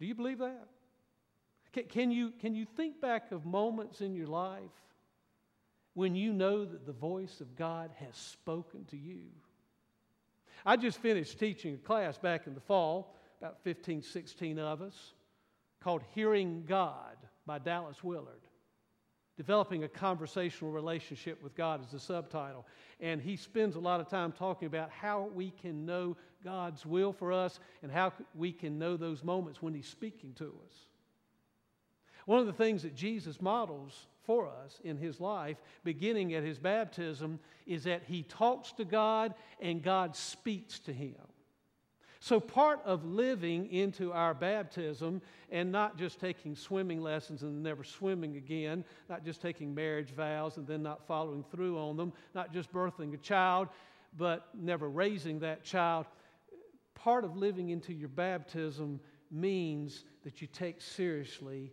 Do 0.00 0.06
you 0.06 0.14
believe 0.14 0.38
that? 0.38 0.68
Can, 1.72 1.84
can, 1.84 2.10
you, 2.10 2.32
can 2.40 2.54
you 2.54 2.66
think 2.76 3.00
back 3.00 3.32
of 3.32 3.46
moments 3.46 4.00
in 4.00 4.14
your 4.14 4.26
life 4.26 4.70
when 5.96 6.14
you 6.14 6.30
know 6.30 6.62
that 6.62 6.84
the 6.84 6.92
voice 6.92 7.40
of 7.40 7.56
God 7.56 7.90
has 8.00 8.14
spoken 8.14 8.84
to 8.90 8.98
you. 8.98 9.22
I 10.64 10.76
just 10.76 10.98
finished 10.98 11.38
teaching 11.38 11.74
a 11.74 11.78
class 11.78 12.18
back 12.18 12.46
in 12.46 12.54
the 12.54 12.60
fall, 12.60 13.14
about 13.40 13.62
15, 13.62 14.02
16 14.02 14.58
of 14.58 14.82
us, 14.82 15.12
called 15.80 16.02
Hearing 16.14 16.64
God 16.66 17.16
by 17.46 17.58
Dallas 17.58 18.02
Willard. 18.02 18.40
Developing 19.36 19.84
a 19.84 19.88
conversational 19.88 20.70
relationship 20.70 21.42
with 21.42 21.54
God 21.54 21.82
is 21.84 21.90
the 21.90 22.00
subtitle. 22.00 22.66
And 23.00 23.20
he 23.20 23.36
spends 23.36 23.76
a 23.76 23.80
lot 23.80 24.00
of 24.00 24.08
time 24.08 24.32
talking 24.32 24.66
about 24.66 24.90
how 24.90 25.28
we 25.34 25.50
can 25.50 25.84
know 25.84 26.16
God's 26.42 26.86
will 26.86 27.12
for 27.12 27.32
us 27.32 27.60
and 27.82 27.92
how 27.92 28.12
we 28.34 28.52
can 28.52 28.78
know 28.78 28.96
those 28.96 29.22
moments 29.22 29.60
when 29.60 29.74
He's 29.74 29.88
speaking 29.88 30.32
to 30.34 30.46
us. 30.46 30.74
One 32.24 32.38
of 32.38 32.46
the 32.46 32.52
things 32.52 32.82
that 32.82 32.94
Jesus 32.94 33.40
models 33.40 34.06
for 34.26 34.48
us 34.48 34.80
in 34.84 34.96
his 34.96 35.20
life, 35.20 35.56
beginning 35.84 36.34
at 36.34 36.42
his 36.42 36.58
baptism, 36.58 37.38
is 37.66 37.84
that 37.84 38.02
he 38.06 38.22
talks 38.24 38.72
to 38.72 38.84
God 38.84 39.34
and 39.60 39.82
God 39.82 40.16
speaks 40.16 40.78
to 40.80 40.92
him. 40.92 41.14
So, 42.18 42.40
part 42.40 42.80
of 42.84 43.04
living 43.04 43.70
into 43.70 44.12
our 44.12 44.34
baptism 44.34 45.22
and 45.50 45.70
not 45.70 45.96
just 45.96 46.18
taking 46.18 46.56
swimming 46.56 47.00
lessons 47.00 47.42
and 47.42 47.62
never 47.62 47.84
swimming 47.84 48.36
again, 48.36 48.84
not 49.08 49.24
just 49.24 49.40
taking 49.40 49.74
marriage 49.74 50.10
vows 50.10 50.56
and 50.56 50.66
then 50.66 50.82
not 50.82 51.06
following 51.06 51.44
through 51.52 51.78
on 51.78 51.96
them, 51.96 52.12
not 52.34 52.52
just 52.52 52.72
birthing 52.72 53.14
a 53.14 53.18
child, 53.18 53.68
but 54.16 54.48
never 54.54 54.88
raising 54.88 55.38
that 55.40 55.62
child, 55.62 56.06
part 56.94 57.24
of 57.24 57.36
living 57.36 57.68
into 57.68 57.92
your 57.92 58.08
baptism 58.08 58.98
means 59.30 60.04
that 60.24 60.40
you 60.40 60.48
take 60.48 60.80
seriously 60.80 61.72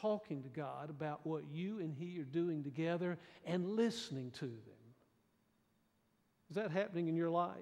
talking 0.00 0.42
to 0.42 0.48
God 0.48 0.90
about 0.90 1.26
what 1.26 1.44
you 1.50 1.80
and 1.80 1.92
He 1.92 2.18
are 2.20 2.24
doing 2.24 2.62
together 2.62 3.18
and 3.44 3.76
listening 3.76 4.30
to 4.32 4.46
them. 4.46 4.76
Is 6.50 6.56
that 6.56 6.70
happening 6.70 7.08
in 7.08 7.16
your 7.16 7.30
life? 7.30 7.56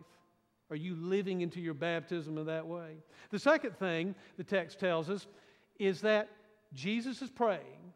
Are 0.71 0.77
you 0.77 0.97
living 0.97 1.41
into 1.41 1.61
your 1.61 1.75
baptism 1.75 2.39
in 2.39 2.47
that 2.47 2.67
way? 2.67 2.97
The 3.31 3.39
second 3.39 3.77
thing 3.79 4.15
the 4.37 4.45
text 4.45 4.81
tells 4.81 5.11
us 5.11 5.27
is 5.79 6.01
that 6.03 6.29
Jesus 6.73 7.23
is 7.23 7.31
praying 7.31 7.93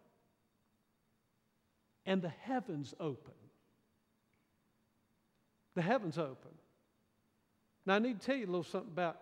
and 2.06 2.22
the 2.22 2.28
heavens 2.28 2.94
open. 3.00 3.34
The 5.74 5.82
heavens 5.82 6.18
open. 6.18 6.50
Now, 7.86 7.94
I 7.94 7.98
need 7.98 8.20
to 8.20 8.26
tell 8.26 8.36
you 8.36 8.46
a 8.46 8.50
little 8.50 8.64
something 8.64 8.92
about 8.92 9.18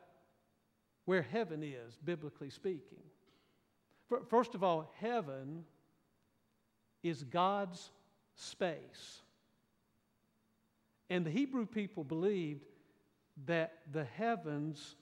where 1.05 1.23
heaven 1.23 1.63
is, 1.63 1.97
biblically 2.05 2.51
speaking. 2.51 3.03
First 4.29 4.55
of 4.55 4.63
all, 4.63 4.93
heaven 5.01 5.65
is 7.03 7.25
God's 7.25 7.91
space. 8.35 9.23
And 11.09 11.25
the 11.25 11.31
Hebrew 11.31 11.67
people 11.67 12.05
believed 12.05 12.65
that 13.47 13.79
the 13.93 14.05
heavens 14.05 14.97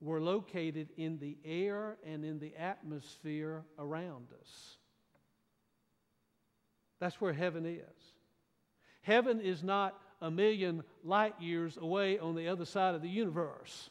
were 0.00 0.20
located 0.20 0.88
in 0.96 1.18
the 1.18 1.36
air 1.44 1.96
and 2.04 2.24
in 2.24 2.38
the 2.38 2.54
atmosphere 2.56 3.62
around 3.78 4.26
us. 4.40 4.76
That's 6.98 7.20
where 7.20 7.32
heaven 7.32 7.66
is. 7.66 7.82
Heaven 9.02 9.40
is 9.40 9.62
not 9.62 9.98
a 10.20 10.30
million 10.30 10.84
light 11.02 11.34
years 11.40 11.76
away 11.76 12.18
on 12.18 12.34
the 12.34 12.48
other 12.48 12.64
side 12.64 12.94
of 12.94 13.02
the 13.02 13.08
universe. 13.08 13.90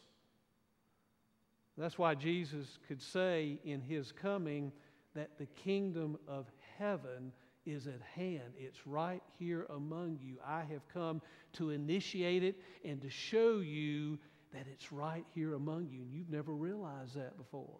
That's 1.81 1.97
why 1.97 2.13
Jesus 2.13 2.77
could 2.87 3.01
say 3.01 3.57
in 3.65 3.81
his 3.81 4.11
coming 4.11 4.71
that 5.15 5.39
the 5.39 5.47
kingdom 5.47 6.15
of 6.27 6.45
heaven 6.77 7.31
is 7.65 7.87
at 7.87 8.01
hand. 8.15 8.53
It's 8.55 8.85
right 8.85 9.23
here 9.39 9.65
among 9.67 10.19
you. 10.21 10.35
I 10.45 10.59
have 10.71 10.87
come 10.93 11.23
to 11.53 11.71
initiate 11.71 12.43
it 12.43 12.55
and 12.85 13.01
to 13.01 13.09
show 13.09 13.61
you 13.61 14.19
that 14.53 14.67
it's 14.71 14.91
right 14.91 15.25
here 15.33 15.55
among 15.55 15.89
you. 15.89 16.01
And 16.01 16.13
you've 16.13 16.29
never 16.29 16.53
realized 16.53 17.15
that 17.15 17.35
before. 17.35 17.79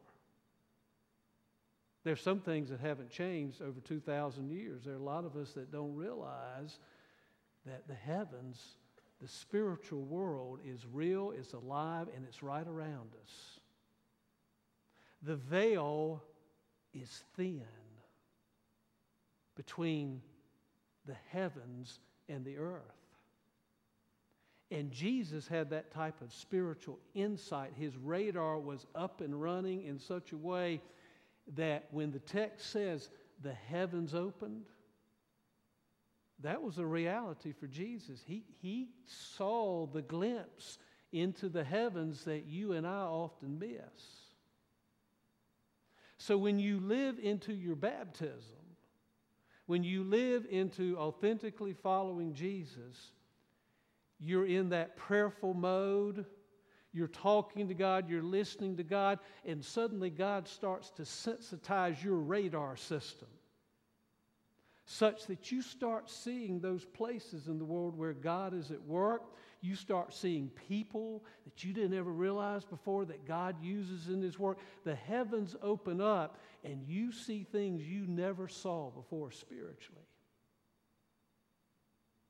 There's 2.04 2.22
some 2.22 2.40
things 2.40 2.72
that 2.72 2.80
haven't 2.80 3.12
changed 3.12 3.62
over 3.62 3.80
2,000 3.80 4.50
years. 4.50 4.84
There 4.84 4.96
are 4.96 4.98
a 4.98 5.04
lot 5.04 5.26
of 5.26 5.36
us 5.36 5.52
that 5.52 5.72
don't 5.72 5.94
realize 5.94 6.80
that 7.68 7.88
the 7.88 7.94
heavens, 7.94 8.60
the 9.22 9.28
spiritual 9.28 10.02
world, 10.02 10.60
is 10.66 10.88
real, 10.92 11.34
it's 11.38 11.54
alive, 11.54 12.08
and 12.16 12.26
it's 12.28 12.42
right 12.42 12.68
around 12.68 13.12
us 13.24 13.61
the 15.22 15.36
veil 15.36 16.22
is 16.94 17.24
thin 17.36 17.64
between 19.56 20.22
the 21.06 21.16
heavens 21.30 22.00
and 22.30 22.44
the 22.46 22.58
earth. 22.58 22.82
And 24.72 24.90
Jesus 24.92 25.48
had 25.48 25.70
that 25.72 25.92
type 25.92 26.22
of 26.22 26.32
spiritual 26.32 26.98
insight. 27.14 27.74
His 27.78 27.98
radar 27.98 28.58
was 28.58 28.88
up 28.96 29.20
and 29.20 29.40
running 29.40 29.84
in 29.84 30.00
such 30.00 30.32
a 30.32 30.38
way 30.38 30.82
that 31.56 31.88
when 31.92 32.12
the 32.12 32.20
text 32.20 32.72
says 32.72 33.10
the 33.44 33.54
heavens 33.54 34.16
opened, 34.16 34.66
that 36.40 36.62
was 36.62 36.78
a 36.78 36.86
reality 36.86 37.52
for 37.52 37.68
Jesus. 37.68 38.22
He, 38.26 38.46
he 38.62 38.90
saw 39.06 39.86
the 39.88 40.02
glimpse 40.02 40.80
into 41.12 41.50
the 41.50 41.64
heavens 41.64 42.24
that 42.24 42.46
you 42.46 42.72
and 42.72 42.88
I 42.88 43.02
often 43.02 43.60
miss. 43.60 44.21
So 46.22 46.38
when 46.38 46.60
you 46.60 46.80
live 46.80 47.18
into 47.18 47.52
your 47.52 47.76
baptism, 47.76 48.60
when 49.66 49.84
you 49.84 50.04
live 50.04 50.46
into 50.48 50.96
authentically 51.00 51.74
following 51.74 52.36
Jesus, 52.36 53.14
you're 54.20 54.46
in 54.46 54.70
that 54.70 54.96
prayerful 54.96 55.56
mode. 55.56 56.28
You're 56.94 57.08
talking 57.08 57.68
to 57.70 57.74
God, 57.74 58.08
you're 58.08 58.22
listening 58.22 58.78
to 58.78 58.84
God, 58.84 59.18
and 59.46 59.66
suddenly 59.66 60.12
God 60.12 60.48
starts 60.48 60.92
to 60.92 61.02
sensitize 61.02 62.04
your 62.04 62.18
radar 62.18 62.78
system 62.78 63.30
such 64.86 65.26
that 65.26 65.52
you 65.52 65.64
start 65.64 66.08
seeing 66.08 66.60
those 66.60 66.86
places 66.86 67.48
in 67.48 67.58
the 67.58 67.66
world 67.66 67.98
where 67.98 68.14
God 68.14 68.54
is 68.54 68.70
at 68.70 68.82
work. 68.84 69.24
You 69.62 69.76
start 69.76 70.14
seeing 70.14 70.50
people 70.68 71.24
that 71.46 71.64
you 71.64 71.72
didn't 71.72 71.98
ever 71.98 72.12
realize 72.12 72.66
before 72.66 73.06
that 73.06 73.26
God 73.26 73.56
uses 73.62 74.08
in 74.08 74.22
His 74.22 74.40
work. 74.40 74.58
The 74.84 74.96
heavens 74.96 75.56
open 75.62 76.02
up, 76.02 76.40
and 76.64 76.84
you 76.88 77.12
see 77.12 77.44
things 77.44 77.84
you 77.84 78.08
never 78.08 78.48
saw 78.48 78.90
before 78.90 79.32
spiritually. 79.32 80.02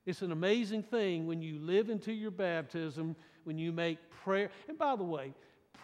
It's 0.05 0.21
an 0.21 0.31
amazing 0.31 0.83
thing 0.83 1.25
when 1.25 1.41
you 1.41 1.59
live 1.59 1.89
into 1.89 2.11
your 2.11 2.31
baptism, 2.31 3.15
when 3.45 3.57
you 3.57 3.71
make 3.71 3.97
prayer. 4.09 4.49
And 4.67 4.77
by 4.77 4.97
the 4.97 5.03
way, 5.03 5.33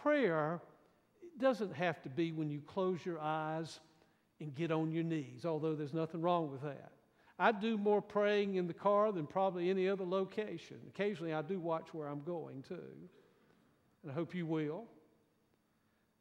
prayer 0.02 0.60
doesn't 1.38 1.74
have 1.74 2.02
to 2.02 2.08
be 2.10 2.32
when 2.32 2.50
you 2.50 2.60
close 2.60 3.04
your 3.06 3.20
eyes 3.20 3.80
and 4.40 4.54
get 4.54 4.70
on 4.70 4.92
your 4.92 5.04
knees, 5.04 5.46
although 5.46 5.74
there's 5.74 5.94
nothing 5.94 6.20
wrong 6.20 6.50
with 6.50 6.62
that. 6.62 6.92
I 7.38 7.52
do 7.52 7.78
more 7.78 8.02
praying 8.02 8.56
in 8.56 8.66
the 8.66 8.74
car 8.74 9.12
than 9.12 9.26
probably 9.26 9.70
any 9.70 9.88
other 9.88 10.04
location. 10.04 10.78
Occasionally, 10.88 11.32
I 11.32 11.42
do 11.42 11.60
watch 11.60 11.94
where 11.94 12.08
I'm 12.08 12.22
going 12.22 12.62
too, 12.62 13.08
and 14.02 14.10
I 14.10 14.14
hope 14.14 14.34
you 14.34 14.44
will. 14.44 14.84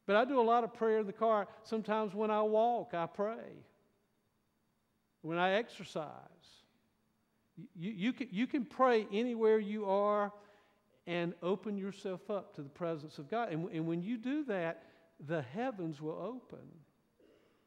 But 0.05 0.15
I 0.15 0.25
do 0.25 0.39
a 0.39 0.43
lot 0.43 0.63
of 0.63 0.73
prayer 0.73 0.99
in 0.99 1.07
the 1.07 1.13
car. 1.13 1.47
Sometimes 1.63 2.13
when 2.13 2.31
I 2.31 2.41
walk, 2.41 2.93
I 2.93 3.07
pray. 3.07 3.63
When 5.21 5.37
I 5.37 5.53
exercise, 5.53 6.07
you, 7.75 7.91
you, 7.91 8.13
can, 8.13 8.27
you 8.31 8.47
can 8.47 8.63
pray 8.63 9.07
anywhere 9.11 9.57
you 9.57 9.85
are 9.85 10.31
and 11.07 11.33
open 11.41 11.77
yourself 11.77 12.29
up 12.29 12.55
to 12.55 12.61
the 12.61 12.69
presence 12.69 13.17
of 13.17 13.29
God. 13.29 13.51
And, 13.51 13.67
and 13.71 13.87
when 13.87 14.01
you 14.01 14.17
do 14.17 14.45
that, 14.45 14.83
the 15.25 15.41
heavens 15.41 15.99
will 15.99 16.19
open 16.21 16.65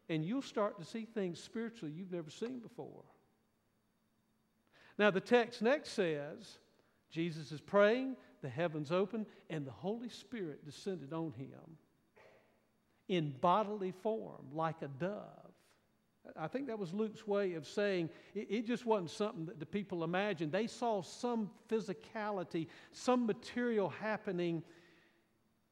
and 0.09 0.25
you'll 0.25 0.43
start 0.43 0.79
to 0.79 0.85
see 0.85 1.05
things 1.05 1.41
spiritually 1.41 1.93
you've 1.97 2.13
never 2.13 2.31
seen 2.31 2.61
before. 2.61 3.03
Now, 5.01 5.11
the 5.11 5.19
text 5.19 5.63
next 5.63 5.93
says 5.93 6.59
Jesus 7.11 7.53
is 7.53 7.61
praying, 7.63 8.17
the 8.43 8.51
heavens 8.51 8.93
open, 8.93 9.25
and 9.49 9.67
the 9.67 9.71
Holy 9.71 10.11
Spirit 10.11 10.63
descended 10.63 11.15
on 11.15 11.33
him 11.39 11.79
in 13.09 13.35
bodily 13.41 13.93
form 14.03 14.45
like 14.53 14.83
a 14.83 14.89
dove. 14.89 15.25
I 16.37 16.49
think 16.49 16.67
that 16.67 16.79
was 16.79 16.93
Luke's 16.93 17.27
way 17.27 17.55
of 17.55 17.67
saying 17.67 18.11
it, 18.35 18.49
it, 18.51 18.67
just 18.67 18.85
wasn't 18.85 19.09
something 19.09 19.47
that 19.47 19.59
the 19.59 19.65
people 19.65 20.05
imagined. 20.05 20.53
They 20.53 20.67
saw 20.67 21.01
some 21.01 21.51
physicality, 21.71 22.67
some 22.93 23.25
material 23.25 23.89
happening 23.89 24.63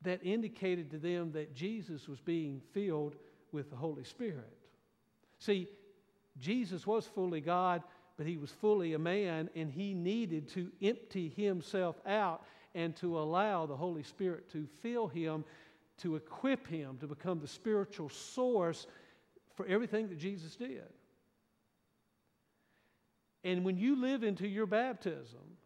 that 0.00 0.20
indicated 0.24 0.90
to 0.92 0.98
them 0.98 1.32
that 1.32 1.54
Jesus 1.54 2.08
was 2.08 2.18
being 2.18 2.62
filled 2.72 3.14
with 3.52 3.68
the 3.68 3.76
Holy 3.76 4.04
Spirit. 4.04 4.56
See, 5.38 5.68
Jesus 6.38 6.86
was 6.86 7.04
fully 7.04 7.42
God, 7.42 7.82
but 8.18 8.26
he 8.26 8.36
was 8.36 8.50
fully 8.50 8.92
a 8.94 8.98
man, 8.98 9.48
and 9.54 9.70
he 9.70 9.94
needed 9.94 10.48
to 10.48 10.70
empty 10.82 11.32
himself 11.36 11.96
out 12.04 12.44
and 12.74 12.94
to 12.96 13.16
allow 13.18 13.64
the 13.64 13.76
Holy 13.76 14.02
Spirit 14.02 14.50
to 14.50 14.66
fill 14.82 15.06
him, 15.06 15.44
to 15.98 16.16
equip 16.16 16.66
him 16.66 16.98
to 16.98 17.06
become 17.06 17.38
the 17.38 17.46
spiritual 17.46 18.08
source 18.08 18.88
for 19.54 19.64
everything 19.66 20.08
that 20.08 20.18
Jesus 20.18 20.56
did. 20.56 20.82
And 23.44 23.64
when 23.64 23.78
you 23.78 24.00
live 24.00 24.24
into 24.24 24.48
your 24.48 24.66
baptism, 24.66 25.56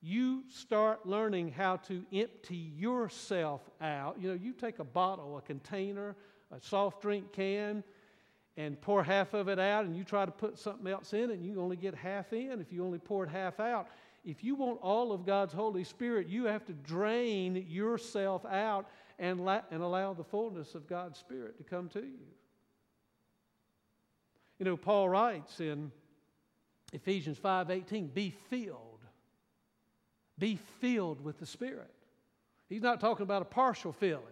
you 0.00 0.44
start 0.48 1.06
learning 1.06 1.52
how 1.52 1.76
to 1.76 2.04
empty 2.12 2.56
yourself 2.56 3.60
out. 3.82 4.16
You 4.18 4.28
know, 4.28 4.34
you 4.34 4.54
take 4.54 4.78
a 4.78 4.84
bottle, 4.84 5.36
a 5.36 5.42
container, 5.42 6.16
a 6.50 6.60
soft 6.60 7.02
drink 7.02 7.32
can 7.32 7.84
and 8.56 8.80
pour 8.80 9.02
half 9.02 9.34
of 9.34 9.48
it 9.48 9.58
out 9.58 9.84
and 9.84 9.96
you 9.96 10.04
try 10.04 10.24
to 10.24 10.30
put 10.30 10.58
something 10.58 10.86
else 10.86 11.12
in 11.12 11.30
and 11.30 11.44
you 11.44 11.60
only 11.60 11.76
get 11.76 11.94
half 11.94 12.32
in 12.32 12.60
if 12.60 12.72
you 12.72 12.84
only 12.84 12.98
pour 12.98 13.24
it 13.24 13.30
half 13.30 13.58
out. 13.58 13.88
If 14.24 14.42
you 14.42 14.54
want 14.54 14.78
all 14.80 15.12
of 15.12 15.26
God's 15.26 15.52
Holy 15.52 15.84
Spirit, 15.84 16.28
you 16.28 16.44
have 16.44 16.64
to 16.66 16.72
drain 16.72 17.66
yourself 17.68 18.44
out 18.46 18.88
and, 19.18 19.44
la- 19.44 19.62
and 19.70 19.82
allow 19.82 20.14
the 20.14 20.24
fullness 20.24 20.74
of 20.74 20.86
God's 20.86 21.18
Spirit 21.18 21.58
to 21.58 21.64
come 21.64 21.88
to 21.90 22.00
you. 22.00 22.26
You 24.58 24.64
know, 24.64 24.76
Paul 24.76 25.08
writes 25.08 25.60
in 25.60 25.90
Ephesians 26.92 27.38
5:18, 27.38 28.06
"Be 28.14 28.30
filled. 28.30 29.04
Be 30.38 30.56
filled 30.56 31.20
with 31.20 31.38
the 31.38 31.46
Spirit." 31.46 31.92
He's 32.68 32.82
not 32.82 33.00
talking 33.00 33.24
about 33.24 33.42
a 33.42 33.46
partial 33.46 33.92
filling. 33.92 34.24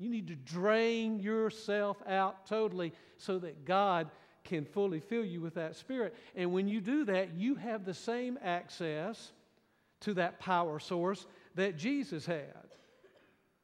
You 0.00 0.08
need 0.08 0.28
to 0.28 0.34
drain 0.34 1.20
yourself 1.20 1.98
out 2.08 2.46
totally 2.46 2.92
so 3.18 3.38
that 3.38 3.66
God 3.66 4.10
can 4.44 4.64
fully 4.64 4.98
fill 4.98 5.24
you 5.24 5.42
with 5.42 5.54
that 5.54 5.76
Spirit. 5.76 6.16
And 6.34 6.52
when 6.52 6.66
you 6.66 6.80
do 6.80 7.04
that, 7.04 7.34
you 7.34 7.54
have 7.56 7.84
the 7.84 7.92
same 7.92 8.38
access 8.42 9.32
to 10.00 10.14
that 10.14 10.40
power 10.40 10.78
source 10.80 11.26
that 11.54 11.76
Jesus 11.76 12.24
had, 12.24 12.46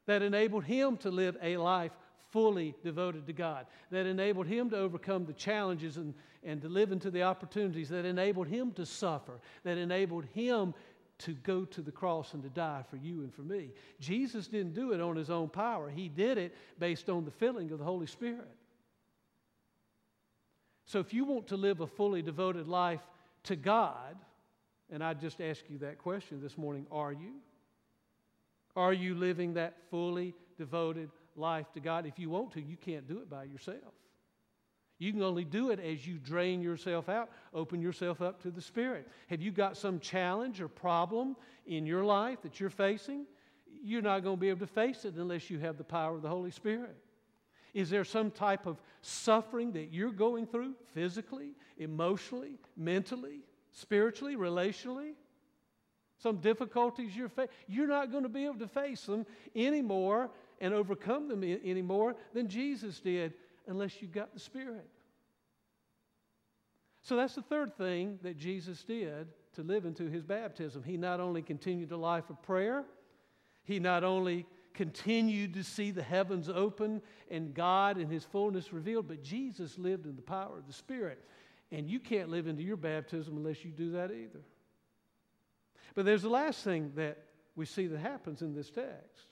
that 0.04 0.20
enabled 0.20 0.64
him 0.64 0.98
to 0.98 1.10
live 1.10 1.38
a 1.42 1.56
life 1.56 1.92
fully 2.30 2.74
devoted 2.84 3.26
to 3.26 3.32
God, 3.32 3.64
that 3.90 4.04
enabled 4.04 4.46
him 4.46 4.68
to 4.68 4.76
overcome 4.76 5.24
the 5.24 5.32
challenges 5.32 5.96
and, 5.96 6.12
and 6.44 6.60
to 6.60 6.68
live 6.68 6.92
into 6.92 7.10
the 7.10 7.22
opportunities, 7.22 7.88
that 7.88 8.04
enabled 8.04 8.48
him 8.48 8.72
to 8.72 8.84
suffer, 8.84 9.40
that 9.64 9.78
enabled 9.78 10.26
him 10.34 10.74
to 11.18 11.32
go 11.32 11.64
to 11.64 11.80
the 11.80 11.92
cross 11.92 12.34
and 12.34 12.42
to 12.42 12.50
die 12.50 12.82
for 12.90 12.96
you 12.96 13.20
and 13.20 13.32
for 13.32 13.42
me. 13.42 13.70
Jesus 14.00 14.48
didn't 14.48 14.74
do 14.74 14.92
it 14.92 15.00
on 15.00 15.16
his 15.16 15.30
own 15.30 15.48
power, 15.48 15.88
he 15.88 16.08
did 16.08 16.38
it 16.38 16.54
based 16.78 17.08
on 17.08 17.24
the 17.24 17.30
filling 17.30 17.70
of 17.70 17.78
the 17.78 17.84
Holy 17.84 18.06
Spirit. 18.06 18.48
So 20.84 21.00
if 21.00 21.12
you 21.12 21.24
want 21.24 21.48
to 21.48 21.56
live 21.56 21.80
a 21.80 21.86
fully 21.86 22.22
devoted 22.22 22.68
life 22.68 23.00
to 23.44 23.56
God, 23.56 24.16
and 24.90 25.02
I 25.02 25.14
just 25.14 25.40
ask 25.40 25.62
you 25.68 25.78
that 25.78 25.98
question 25.98 26.40
this 26.40 26.56
morning 26.56 26.86
are 26.92 27.12
you? 27.12 27.34
Are 28.76 28.92
you 28.92 29.14
living 29.14 29.54
that 29.54 29.76
fully 29.90 30.34
devoted 30.58 31.10
life 31.34 31.66
to 31.72 31.80
God? 31.80 32.06
If 32.06 32.18
you 32.18 32.30
want 32.30 32.52
to, 32.52 32.60
you 32.60 32.76
can't 32.76 33.08
do 33.08 33.18
it 33.18 33.30
by 33.30 33.44
yourself. 33.44 33.94
You 34.98 35.12
can 35.12 35.22
only 35.22 35.44
do 35.44 35.70
it 35.70 35.78
as 35.78 36.06
you 36.06 36.18
drain 36.18 36.62
yourself 36.62 37.08
out, 37.08 37.30
open 37.52 37.82
yourself 37.82 38.22
up 38.22 38.40
to 38.42 38.50
the 38.50 38.62
Spirit. 38.62 39.06
Have 39.28 39.42
you 39.42 39.50
got 39.50 39.76
some 39.76 40.00
challenge 40.00 40.60
or 40.60 40.68
problem 40.68 41.36
in 41.66 41.84
your 41.84 42.04
life 42.04 42.40
that 42.42 42.58
you're 42.58 42.70
facing? 42.70 43.26
You're 43.82 44.02
not 44.02 44.22
going 44.24 44.36
to 44.36 44.40
be 44.40 44.48
able 44.48 44.60
to 44.60 44.66
face 44.66 45.04
it 45.04 45.14
unless 45.16 45.50
you 45.50 45.58
have 45.58 45.76
the 45.76 45.84
power 45.84 46.16
of 46.16 46.22
the 46.22 46.28
Holy 46.28 46.50
Spirit. 46.50 46.96
Is 47.74 47.90
there 47.90 48.04
some 48.04 48.30
type 48.30 48.64
of 48.64 48.80
suffering 49.02 49.72
that 49.72 49.92
you're 49.92 50.10
going 50.10 50.46
through 50.46 50.74
physically, 50.94 51.52
emotionally, 51.76 52.58
mentally, 52.74 53.40
spiritually, 53.72 54.34
relationally? 54.34 55.12
Some 56.16 56.38
difficulties 56.38 57.14
you're 57.14 57.28
facing? 57.28 57.52
You're 57.68 57.86
not 57.86 58.10
going 58.10 58.22
to 58.22 58.30
be 58.30 58.46
able 58.46 58.60
to 58.60 58.66
face 58.66 59.04
them 59.04 59.26
anymore 59.54 60.30
and 60.58 60.72
overcome 60.72 61.28
them 61.28 61.44
anymore 61.44 62.16
than 62.32 62.48
Jesus 62.48 62.98
did 63.00 63.34
unless 63.66 64.00
you've 64.00 64.12
got 64.12 64.32
the 64.32 64.40
Spirit. 64.40 64.88
So 67.02 67.16
that's 67.16 67.34
the 67.34 67.42
third 67.42 67.76
thing 67.76 68.18
that 68.22 68.36
Jesus 68.36 68.82
did 68.82 69.28
to 69.54 69.62
live 69.62 69.84
into 69.84 70.10
his 70.10 70.24
baptism. 70.24 70.82
He 70.82 70.96
not 70.96 71.20
only 71.20 71.40
continued 71.40 71.92
a 71.92 71.96
life 71.96 72.30
of 72.30 72.42
prayer, 72.42 72.84
he 73.64 73.78
not 73.78 74.04
only 74.04 74.46
continued 74.74 75.54
to 75.54 75.62
see 75.62 75.90
the 75.90 76.02
heavens 76.02 76.48
open 76.48 77.00
and 77.30 77.54
God 77.54 77.98
in 77.98 78.10
his 78.10 78.24
fullness 78.24 78.72
revealed, 78.72 79.08
but 79.08 79.22
Jesus 79.22 79.78
lived 79.78 80.06
in 80.06 80.16
the 80.16 80.22
power 80.22 80.58
of 80.58 80.66
the 80.66 80.72
Spirit. 80.72 81.24
And 81.72 81.88
you 81.88 81.98
can't 81.98 82.28
live 82.28 82.46
into 82.46 82.62
your 82.62 82.76
baptism 82.76 83.36
unless 83.36 83.64
you 83.64 83.70
do 83.70 83.92
that 83.92 84.10
either. 84.10 84.42
But 85.94 86.04
there's 86.04 86.22
the 86.22 86.28
last 86.28 86.62
thing 86.62 86.92
that 86.96 87.18
we 87.56 87.66
see 87.66 87.86
that 87.86 87.98
happens 87.98 88.42
in 88.42 88.54
this 88.54 88.70
text. 88.70 89.28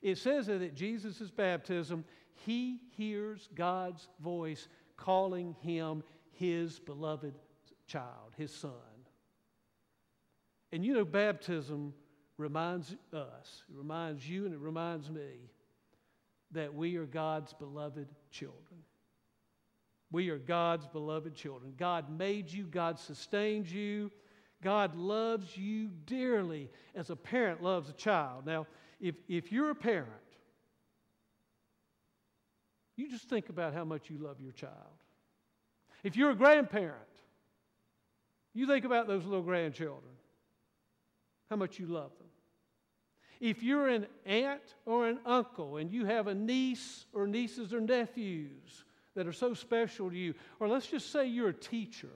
It 0.00 0.18
says 0.18 0.46
that 0.46 0.62
at 0.62 0.74
Jesus' 0.74 1.30
baptism, 1.30 2.04
he 2.34 2.80
hears 2.96 3.48
God's 3.54 4.08
voice 4.20 4.68
calling 4.96 5.56
him 5.60 6.02
his 6.32 6.78
beloved 6.78 7.34
child, 7.86 8.32
his 8.36 8.52
son. 8.52 8.72
And 10.72 10.84
you 10.84 10.94
know, 10.94 11.04
baptism 11.04 11.92
reminds 12.38 12.96
us, 13.12 13.62
it 13.68 13.76
reminds 13.76 14.28
you, 14.28 14.46
and 14.46 14.54
it 14.54 14.60
reminds 14.60 15.10
me 15.10 15.50
that 16.52 16.74
we 16.74 16.96
are 16.96 17.06
God's 17.06 17.52
beloved 17.52 18.08
children. 18.30 18.80
We 20.10 20.28
are 20.28 20.38
God's 20.38 20.86
beloved 20.86 21.34
children. 21.34 21.74
God 21.76 22.10
made 22.10 22.50
you, 22.50 22.64
God 22.64 22.98
sustained 22.98 23.70
you, 23.70 24.10
God 24.62 24.94
loves 24.94 25.56
you 25.56 25.90
dearly 26.06 26.70
as 26.94 27.10
a 27.10 27.16
parent 27.16 27.62
loves 27.62 27.90
a 27.90 27.94
child. 27.94 28.46
Now, 28.46 28.66
if, 29.00 29.16
if 29.28 29.50
you're 29.50 29.70
a 29.70 29.74
parent 29.74 30.10
you 32.96 33.08
just 33.08 33.28
think 33.28 33.48
about 33.48 33.74
how 33.74 33.84
much 33.84 34.10
you 34.10 34.18
love 34.18 34.40
your 34.40 34.52
child. 34.52 34.72
If 36.02 36.16
you're 36.16 36.30
a 36.30 36.36
grandparent, 36.36 36.96
you 38.54 38.66
think 38.66 38.84
about 38.84 39.06
those 39.06 39.24
little 39.24 39.42
grandchildren, 39.42 40.12
how 41.48 41.56
much 41.56 41.78
you 41.78 41.86
love 41.86 42.10
them. 42.18 42.28
If 43.40 43.62
you're 43.62 43.88
an 43.88 44.06
aunt 44.24 44.62
or 44.86 45.08
an 45.08 45.18
uncle 45.26 45.78
and 45.78 45.90
you 45.90 46.04
have 46.04 46.28
a 46.28 46.34
niece 46.34 47.06
or 47.12 47.26
nieces 47.26 47.74
or 47.74 47.80
nephews 47.80 48.84
that 49.14 49.26
are 49.26 49.32
so 49.32 49.52
special 49.52 50.10
to 50.10 50.16
you, 50.16 50.34
or 50.60 50.68
let's 50.68 50.86
just 50.86 51.10
say 51.10 51.26
you're 51.26 51.48
a 51.48 51.54
teacher, 51.54 52.08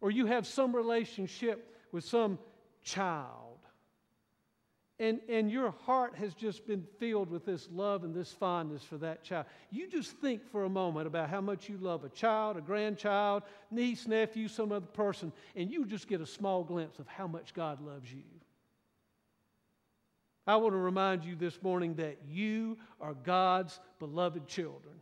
or 0.00 0.10
you 0.10 0.26
have 0.26 0.46
some 0.46 0.74
relationship 0.74 1.76
with 1.92 2.04
some 2.04 2.38
child, 2.82 3.45
and, 4.98 5.20
and 5.28 5.50
your 5.50 5.74
heart 5.84 6.14
has 6.16 6.32
just 6.32 6.66
been 6.66 6.86
filled 6.98 7.30
with 7.30 7.44
this 7.44 7.68
love 7.70 8.02
and 8.02 8.14
this 8.14 8.32
fondness 8.32 8.82
for 8.82 8.96
that 8.98 9.22
child. 9.22 9.44
You 9.70 9.88
just 9.88 10.12
think 10.12 10.50
for 10.50 10.64
a 10.64 10.70
moment 10.70 11.06
about 11.06 11.28
how 11.28 11.42
much 11.42 11.68
you 11.68 11.76
love 11.76 12.04
a 12.04 12.08
child, 12.08 12.56
a 12.56 12.62
grandchild, 12.62 13.42
niece, 13.70 14.06
nephew, 14.06 14.48
some 14.48 14.72
other 14.72 14.86
person, 14.86 15.32
and 15.54 15.70
you 15.70 15.84
just 15.84 16.08
get 16.08 16.22
a 16.22 16.26
small 16.26 16.64
glimpse 16.64 16.98
of 16.98 17.06
how 17.08 17.26
much 17.26 17.52
God 17.52 17.80
loves 17.82 18.10
you. 18.10 18.22
I 20.46 20.56
want 20.56 20.72
to 20.72 20.78
remind 20.78 21.24
you 21.24 21.34
this 21.34 21.60
morning 21.60 21.94
that 21.96 22.18
you 22.28 22.78
are 23.00 23.14
God's 23.14 23.78
beloved 23.98 24.46
children. 24.46 24.94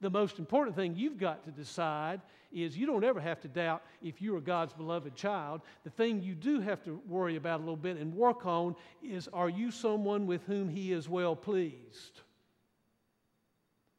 The 0.00 0.10
most 0.10 0.38
important 0.38 0.76
thing 0.76 0.94
you've 0.96 1.18
got 1.18 1.44
to 1.44 1.50
decide 1.50 2.20
is 2.52 2.76
you 2.76 2.86
don't 2.86 3.04
ever 3.04 3.20
have 3.20 3.40
to 3.40 3.48
doubt 3.48 3.82
if 4.02 4.22
you 4.22 4.36
are 4.36 4.40
God's 4.40 4.72
beloved 4.72 5.14
child. 5.16 5.62
The 5.82 5.90
thing 5.90 6.22
you 6.22 6.34
do 6.34 6.60
have 6.60 6.82
to 6.84 7.00
worry 7.08 7.36
about 7.36 7.58
a 7.60 7.62
little 7.62 7.76
bit 7.76 7.96
and 7.96 8.14
work 8.14 8.46
on 8.46 8.76
is 9.02 9.28
are 9.32 9.48
you 9.48 9.70
someone 9.70 10.26
with 10.26 10.44
whom 10.44 10.68
He 10.68 10.92
is 10.92 11.08
well 11.08 11.34
pleased? 11.34 12.20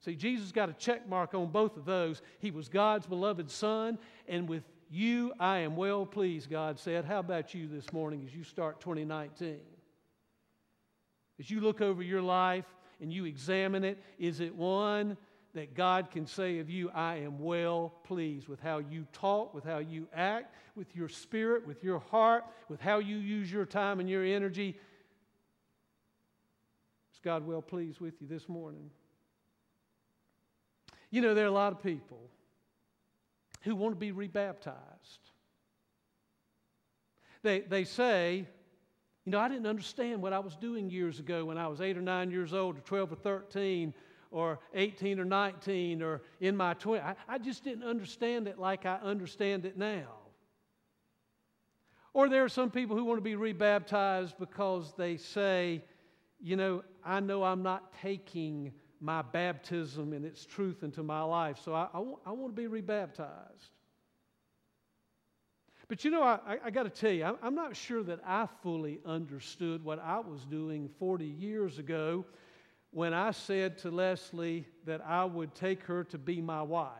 See, 0.05 0.15
Jesus 0.15 0.51
got 0.51 0.69
a 0.69 0.73
check 0.73 1.09
mark 1.09 1.33
on 1.33 1.47
both 1.47 1.77
of 1.77 1.85
those. 1.85 2.21
He 2.39 2.51
was 2.51 2.69
God's 2.69 3.07
beloved 3.07 3.49
Son, 3.49 3.97
and 4.27 4.47
with 4.47 4.63
you 4.89 5.33
I 5.39 5.59
am 5.59 5.75
well 5.75 6.05
pleased, 6.05 6.49
God 6.49 6.79
said. 6.79 7.05
How 7.05 7.19
about 7.19 7.53
you 7.53 7.67
this 7.67 7.91
morning 7.91 8.23
as 8.25 8.33
you 8.33 8.43
start 8.43 8.79
2019? 8.79 9.57
As 11.39 11.49
you 11.49 11.59
look 11.59 11.81
over 11.81 12.03
your 12.03 12.21
life 12.21 12.65
and 13.01 13.11
you 13.11 13.25
examine 13.25 13.83
it, 13.83 13.97
is 14.19 14.39
it 14.39 14.55
one 14.55 15.17
that 15.55 15.73
God 15.73 16.11
can 16.11 16.27
say 16.27 16.59
of 16.59 16.69
you, 16.69 16.91
I 16.93 17.15
am 17.17 17.39
well 17.39 17.93
pleased 18.03 18.47
with 18.47 18.59
how 18.59 18.77
you 18.77 19.07
talk, 19.13 19.53
with 19.53 19.63
how 19.63 19.79
you 19.79 20.07
act, 20.13 20.53
with 20.75 20.93
your 20.95 21.09
spirit, 21.09 21.65
with 21.65 21.83
your 21.83 21.99
heart, 21.99 22.43
with 22.69 22.81
how 22.81 22.99
you 22.99 23.17
use 23.17 23.51
your 23.51 23.65
time 23.65 24.01
and 24.01 24.09
your 24.09 24.23
energy. 24.23 24.77
Is 27.13 27.19
God 27.23 27.47
well 27.47 27.61
pleased 27.61 28.01
with 28.01 28.21
you 28.21 28.27
this 28.27 28.47
morning? 28.49 28.91
You 31.09 31.21
know, 31.21 31.33
there 31.33 31.45
are 31.45 31.47
a 31.47 31.51
lot 31.51 31.71
of 31.71 31.81
people 31.81 32.29
who 33.61 33.75
want 33.75 33.93
to 33.93 33.99
be 33.99 34.11
rebaptized. 34.11 34.75
They, 37.43 37.61
they 37.61 37.85
say, 37.85 38.45
you 39.23 39.31
know, 39.31 39.39
I 39.39 39.47
didn't 39.47 39.67
understand 39.67 40.21
what 40.21 40.33
I 40.33 40.39
was 40.39 40.57
doing 40.57 40.89
years 40.89 41.19
ago 41.19 41.45
when 41.45 41.57
I 41.57 41.67
was 41.67 41.79
eight 41.79 41.97
or 41.97 42.01
nine 42.01 42.29
years 42.29 42.53
old, 42.53 42.77
or 42.77 42.81
12 42.81 43.13
or 43.13 43.15
13, 43.15 43.93
or 44.31 44.59
18 44.73 45.19
or 45.19 45.25
19 45.25 46.01
or 46.01 46.21
in 46.39 46.55
my 46.55 46.73
20s. 46.73 47.03
I, 47.03 47.15
I 47.27 47.37
just 47.37 47.63
didn't 47.63 47.83
understand 47.83 48.47
it 48.47 48.59
like 48.59 48.85
I 48.85 48.95
understand 48.95 49.65
it 49.65 49.77
now. 49.77 50.07
Or 52.13 52.29
there 52.29 52.43
are 52.43 52.49
some 52.49 52.71
people 52.71 52.95
who 52.95 53.03
want 53.03 53.17
to 53.17 53.21
be 53.21 53.35
rebaptized 53.35 54.37
because 54.39 54.93
they 54.97 55.17
say, 55.17 55.83
you 56.39 56.55
know, 56.55 56.83
I 57.03 57.19
know 57.19 57.43
I'm 57.43 57.61
not 57.61 57.91
taking 58.01 58.71
my 59.01 59.21
baptism 59.21 60.13
and 60.13 60.25
its 60.25 60.45
truth 60.45 60.83
into 60.83 61.03
my 61.03 61.21
life, 61.21 61.59
so 61.63 61.73
I, 61.73 61.89
I, 61.93 61.99
want, 61.99 62.19
I 62.25 62.31
want 62.31 62.55
to 62.55 62.61
be 62.61 62.67
rebaptized. 62.67 63.71
But 65.87 66.03
you 66.03 66.09
know, 66.09 66.23
I, 66.23 66.57
I 66.63 66.71
got 66.71 66.83
to 66.83 66.89
tell 66.89 67.11
you, 67.11 67.25
I'm, 67.25 67.35
I'm 67.43 67.55
not 67.55 67.75
sure 67.75 68.01
that 68.03 68.19
I 68.25 68.47
fully 68.63 68.99
understood 69.05 69.83
what 69.83 69.99
I 69.99 70.19
was 70.19 70.45
doing 70.45 70.89
40 70.97 71.25
years 71.25 71.77
ago 71.77 72.25
when 72.95 73.13
I 73.13 73.31
said 73.31 73.77
to 73.79 73.91
Leslie 73.91 74.65
that 74.85 75.01
I 75.05 75.25
would 75.25 75.53
take 75.53 75.83
her 75.83 76.05
to 76.05 76.17
be 76.17 76.39
my 76.39 76.61
wife. 76.61 76.93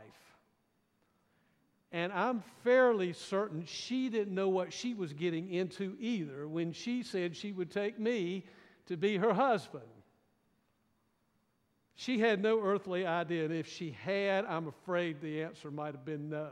And 1.94 2.12
I'm 2.12 2.44
fairly 2.66 3.14
certain 3.14 3.64
she 3.66 4.10
didn't 4.10 4.36
know 4.36 4.50
what 4.50 4.74
she 4.74 4.94
was 4.94 5.14
getting 5.14 5.50
into 5.50 5.96
either 6.02 6.50
when 6.50 6.74
she 6.74 7.02
said 7.02 7.34
she 7.34 7.54
would 7.54 7.72
take 7.72 7.98
me 7.98 8.44
to 8.88 8.98
be 8.98 9.16
her 9.16 9.34
husband. 9.34 9.86
She 11.96 12.20
had 12.20 12.42
no 12.42 12.62
earthly 12.62 13.06
idea, 13.06 13.46
and 13.46 13.54
if 13.54 13.66
she 13.66 13.96
had, 14.04 14.44
I'm 14.44 14.68
afraid 14.68 15.22
the 15.22 15.44
answer 15.44 15.72
might 15.72 15.96
have 15.96 16.04
been 16.04 16.30
no. 16.30 16.50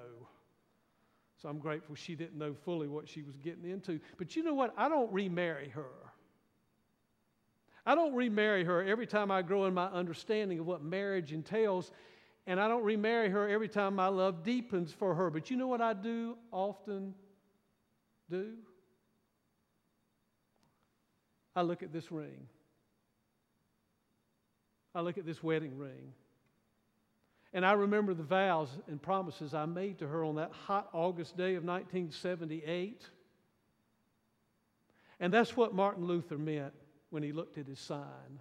So 1.41 1.49
I'm 1.49 1.59
grateful 1.59 1.95
she 1.95 2.15
didn't 2.15 2.37
know 2.37 2.53
fully 2.63 2.87
what 2.87 3.09
she 3.09 3.23
was 3.23 3.35
getting 3.35 3.69
into. 3.69 3.99
But 4.17 4.37
you 4.37 4.43
know 4.43 4.53
what? 4.53 4.73
I 4.77 4.87
don't 4.87 5.11
remarry 5.11 5.67
her. 5.71 6.02
I 7.85 7.95
don't 7.95 8.13
remarry 8.13 8.63
her 8.63 8.81
every 8.83 9.07
time 9.07 9.29
I 9.29 9.41
grow 9.41 9.65
in 9.65 9.73
my 9.73 9.87
understanding 9.87 10.59
of 10.59 10.65
what 10.65 10.81
marriage 10.81 11.33
entails, 11.33 11.91
and 12.47 12.59
I 12.59 12.67
don't 12.67 12.83
remarry 12.83 13.29
her 13.29 13.47
every 13.49 13.67
time 13.67 13.95
my 13.95 14.07
love 14.07 14.43
deepens 14.43 14.93
for 14.93 15.15
her. 15.15 15.29
But 15.29 15.49
you 15.51 15.57
know 15.57 15.67
what 15.67 15.81
I 15.81 15.93
do 15.93 16.37
often 16.51 17.13
do? 18.29 18.53
I 21.55 21.61
look 21.61 21.83
at 21.83 21.91
this 21.91 22.11
ring. 22.11 22.47
I 24.95 25.01
look 25.01 25.17
at 25.17 25.25
this 25.25 25.43
wedding 25.43 25.77
ring. 25.77 26.13
And 27.53 27.65
I 27.65 27.73
remember 27.73 28.13
the 28.13 28.23
vows 28.23 28.69
and 28.87 28.99
promises 29.01 29.53
I 29.53 29.65
made 29.65 29.99
to 29.99 30.07
her 30.07 30.23
on 30.23 30.35
that 30.35 30.51
hot 30.51 30.89
August 30.93 31.37
day 31.37 31.55
of 31.55 31.63
1978. 31.63 33.03
And 35.19 35.31
that's 35.31 35.55
what 35.55 35.75
Martin 35.75 36.05
Luther 36.05 36.37
meant 36.37 36.73
when 37.13 37.21
he 37.21 37.31
looked 37.31 37.59
at 37.59 37.67
his 37.67 37.79
sign 37.79 38.39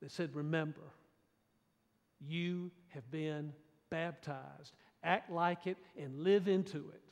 that 0.00 0.12
said, 0.12 0.30
Remember, 0.36 0.92
you 2.20 2.70
have 2.90 3.10
been 3.10 3.52
baptized. 3.90 4.72
Act 5.02 5.28
like 5.28 5.66
it 5.66 5.76
and 6.00 6.20
live 6.20 6.46
into 6.46 6.78
it. 6.94 7.02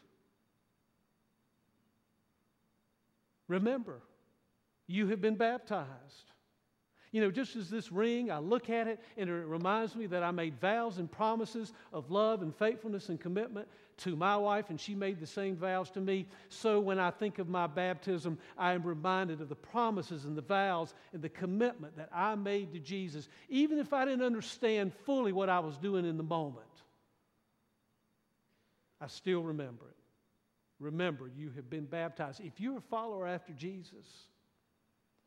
Remember, 3.49 4.03
you 4.87 5.09
have 5.09 5.21
been 5.21 5.35
baptized. 5.35 6.31
You 7.15 7.21
know, 7.21 7.31
just 7.31 7.55
as 7.55 7.71
this 7.71 7.93
ring, 7.93 8.33
I 8.33 8.39
look 8.39 8.69
at 8.69 8.89
it 8.89 8.99
and 9.17 9.31
it 9.31 9.33
reminds 9.33 9.95
me 9.95 10.07
that 10.07 10.25
I 10.25 10.33
made 10.33 10.59
vows 10.61 10.99
and 10.99 11.09
promises 11.09 11.73
of 11.93 12.11
love 12.11 12.43
and 12.43 12.53
faithfulness 12.53 13.09
and 13.09 13.21
commitment 13.21 13.69
to 13.99 14.17
my 14.17 14.37
wife, 14.37 14.69
and 14.69 14.81
she 14.81 14.97
made 14.97 15.21
the 15.21 15.27
same 15.29 15.55
vows 15.55 15.93
to 15.93 16.01
me. 16.01 16.27
So 16.49 16.81
when 16.81 16.99
I 16.99 17.13
think 17.13 17.39
of 17.39 17.49
my 17.49 17.69
baptism, 17.69 18.37
I 18.59 18.73
am 18.73 18.83
reminded 18.83 19.41
of 19.41 19.49
the 19.49 19.55
promises 19.55 20.25
and 20.25 20.37
the 20.37 20.43
vows 20.43 20.93
and 21.13 21.23
the 21.23 21.29
commitment 21.29 21.97
that 21.99 22.09
I 22.13 22.35
made 22.35 22.73
to 22.73 22.81
Jesus, 22.81 23.29
even 23.49 23.79
if 23.79 23.93
I 23.93 24.05
didn't 24.05 24.25
understand 24.25 24.93
fully 25.07 25.31
what 25.31 25.49
I 25.49 25.61
was 25.61 25.77
doing 25.79 26.05
in 26.05 26.17
the 26.17 26.25
moment. 26.25 26.67
I 29.01 29.07
still 29.07 29.45
remember 29.45 29.85
it. 29.87 29.97
Remember, 30.81 31.31
you 31.37 31.53
have 31.55 31.71
been 31.71 31.85
baptized. 31.85 32.41
If 32.41 32.59
you're 32.59 32.79
a 32.79 32.81
follower 32.91 33.29
after 33.29 33.53
Jesus, 33.53 34.05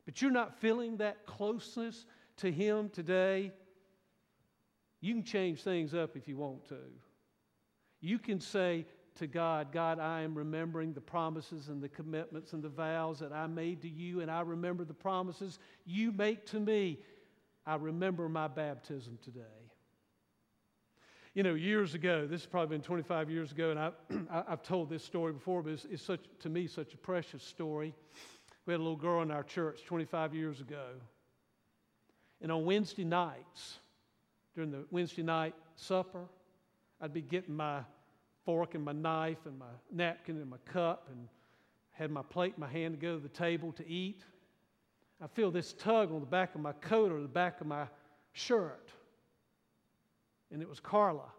but 0.08 0.22
you're 0.22 0.30
not 0.30 0.58
feeling 0.58 0.96
that 0.96 1.26
closeness 1.26 2.06
to 2.38 2.50
Him 2.50 2.88
today, 2.88 3.52
you 5.02 5.12
can 5.12 5.22
change 5.22 5.60
things 5.60 5.92
up 5.92 6.16
if 6.16 6.26
you 6.26 6.38
want 6.38 6.66
to. 6.70 6.78
You 8.00 8.18
can 8.18 8.40
say 8.40 8.86
to 9.16 9.26
God, 9.26 9.70
God, 9.70 9.98
I 9.98 10.22
am 10.22 10.34
remembering 10.34 10.94
the 10.94 11.02
promises 11.02 11.68
and 11.68 11.82
the 11.82 11.90
commitments 11.90 12.54
and 12.54 12.62
the 12.62 12.70
vows 12.70 13.18
that 13.18 13.34
I 13.34 13.48
made 13.48 13.82
to 13.82 13.88
you, 13.90 14.22
and 14.22 14.30
I 14.30 14.40
remember 14.40 14.82
the 14.86 14.94
promises 14.94 15.58
you 15.84 16.10
make 16.10 16.46
to 16.52 16.58
me. 16.58 17.00
I 17.66 17.74
remember 17.74 18.30
my 18.30 18.48
baptism 18.48 19.18
today. 19.22 19.42
You 21.34 21.42
know, 21.42 21.52
years 21.52 21.92
ago, 21.92 22.26
this 22.26 22.40
has 22.40 22.46
probably 22.46 22.78
been 22.78 22.82
25 22.82 23.28
years 23.28 23.52
ago, 23.52 23.72
and 23.72 23.78
I, 23.78 23.90
have 24.48 24.62
told 24.62 24.88
this 24.88 25.04
story 25.04 25.34
before, 25.34 25.62
but 25.62 25.74
it's, 25.74 25.84
it's 25.90 26.02
such, 26.02 26.24
to 26.40 26.48
me 26.48 26.66
such 26.66 26.94
a 26.94 26.96
precious 26.96 27.42
story. 27.42 27.94
We 28.68 28.74
had 28.74 28.80
a 28.80 28.82
little 28.82 28.96
girl 28.96 29.22
in 29.22 29.30
our 29.30 29.44
church 29.44 29.86
25 29.86 30.34
years 30.34 30.60
ago. 30.60 30.88
And 32.42 32.52
on 32.52 32.66
Wednesday 32.66 33.02
nights, 33.02 33.78
during 34.54 34.70
the 34.70 34.84
Wednesday 34.90 35.22
night 35.22 35.54
supper, 35.74 36.26
I'd 37.00 37.14
be 37.14 37.22
getting 37.22 37.56
my 37.56 37.80
fork 38.44 38.74
and 38.74 38.84
my 38.84 38.92
knife 38.92 39.38
and 39.46 39.58
my 39.58 39.70
napkin 39.90 40.36
and 40.36 40.50
my 40.50 40.58
cup 40.66 41.08
and 41.10 41.28
had 41.92 42.10
my 42.10 42.20
plate 42.20 42.52
in 42.56 42.60
my 42.60 42.68
hand 42.68 42.92
to 42.92 43.00
go 43.00 43.16
to 43.16 43.22
the 43.22 43.30
table 43.30 43.72
to 43.72 43.88
eat. 43.88 44.20
I 45.24 45.28
feel 45.28 45.50
this 45.50 45.72
tug 45.72 46.12
on 46.12 46.20
the 46.20 46.26
back 46.26 46.54
of 46.54 46.60
my 46.60 46.72
coat 46.72 47.10
or 47.10 47.22
the 47.22 47.26
back 47.26 47.62
of 47.62 47.66
my 47.66 47.86
shirt. 48.32 48.90
And 50.52 50.60
it 50.60 50.68
was 50.68 50.78
Carla 50.78 51.30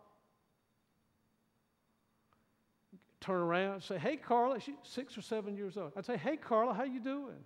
turn 3.21 3.41
around 3.41 3.73
and 3.73 3.83
say, 3.83 3.97
Hey, 3.97 4.15
Carla, 4.15 4.59
she's 4.59 4.75
six 4.83 5.17
or 5.17 5.21
seven 5.21 5.55
years 5.55 5.77
old. 5.77 5.91
I'd 5.95 6.05
say, 6.05 6.17
Hey, 6.17 6.37
Carla, 6.37 6.73
how 6.73 6.83
you 6.83 6.99
doing? 6.99 7.43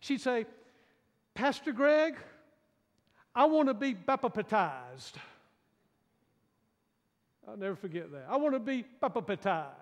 She'd 0.00 0.20
say, 0.20 0.46
Pastor 1.34 1.72
Greg, 1.72 2.16
I 3.34 3.46
want 3.46 3.68
to 3.68 3.74
be 3.74 3.94
baptized. 3.94 5.18
I'll 7.48 7.56
never 7.56 7.76
forget 7.76 8.10
that. 8.12 8.26
I 8.28 8.36
want 8.36 8.54
to 8.54 8.60
be 8.60 8.84
baptized. 9.00 9.72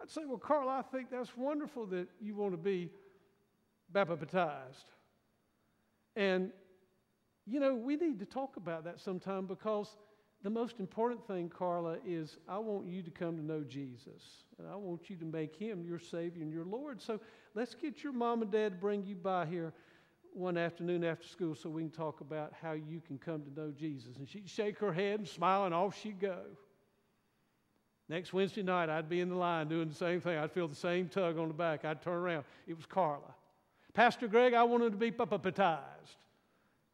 I'd 0.00 0.10
say, 0.10 0.22
Well, 0.26 0.38
Carl, 0.38 0.68
I 0.68 0.82
think 0.82 1.10
that's 1.10 1.36
wonderful 1.36 1.86
that 1.86 2.08
you 2.20 2.34
want 2.34 2.52
to 2.52 2.58
be 2.58 2.90
baptized. 3.92 4.86
And, 6.16 6.50
you 7.46 7.60
know, 7.60 7.74
we 7.74 7.96
need 7.96 8.18
to 8.18 8.26
talk 8.26 8.56
about 8.56 8.84
that 8.84 9.00
sometime 9.00 9.46
because 9.46 9.96
the 10.42 10.50
most 10.50 10.80
important 10.80 11.24
thing, 11.26 11.48
Carla, 11.48 11.98
is 12.06 12.38
I 12.48 12.58
want 12.58 12.86
you 12.86 13.02
to 13.02 13.10
come 13.10 13.36
to 13.36 13.44
know 13.44 13.62
Jesus. 13.62 14.44
And 14.58 14.66
I 14.66 14.76
want 14.76 15.08
you 15.08 15.16
to 15.16 15.24
make 15.24 15.56
him 15.56 15.84
your 15.84 15.98
Savior 15.98 16.42
and 16.42 16.52
your 16.52 16.64
Lord. 16.64 17.00
So 17.00 17.20
let's 17.54 17.74
get 17.74 18.02
your 18.02 18.12
mom 18.12 18.42
and 18.42 18.50
dad 18.50 18.72
to 18.72 18.78
bring 18.78 19.04
you 19.04 19.14
by 19.14 19.46
here 19.46 19.72
one 20.34 20.56
afternoon 20.56 21.04
after 21.04 21.28
school 21.28 21.54
so 21.54 21.68
we 21.68 21.82
can 21.82 21.90
talk 21.90 22.20
about 22.20 22.52
how 22.60 22.72
you 22.72 23.00
can 23.06 23.18
come 23.18 23.42
to 23.42 23.60
know 23.60 23.70
Jesus. 23.70 24.16
And 24.16 24.28
she'd 24.28 24.48
shake 24.48 24.78
her 24.78 24.92
head 24.92 25.20
and 25.20 25.28
smile, 25.28 25.66
and 25.66 25.74
off 25.74 26.00
she'd 26.00 26.18
go. 26.18 26.38
Next 28.08 28.32
Wednesday 28.32 28.62
night, 28.62 28.88
I'd 28.88 29.08
be 29.08 29.20
in 29.20 29.28
the 29.28 29.36
line 29.36 29.68
doing 29.68 29.88
the 29.88 29.94
same 29.94 30.20
thing. 30.20 30.36
I'd 30.36 30.52
feel 30.52 30.68
the 30.68 30.74
same 30.74 31.08
tug 31.08 31.38
on 31.38 31.48
the 31.48 31.54
back. 31.54 31.84
I'd 31.84 32.02
turn 32.02 32.14
around. 32.14 32.44
It 32.66 32.76
was 32.76 32.86
Carla. 32.86 33.34
Pastor 33.94 34.26
Greg, 34.26 34.54
I 34.54 34.64
wanted 34.64 34.90
to 34.90 34.96
be 34.96 35.10
baptized. 35.10 36.16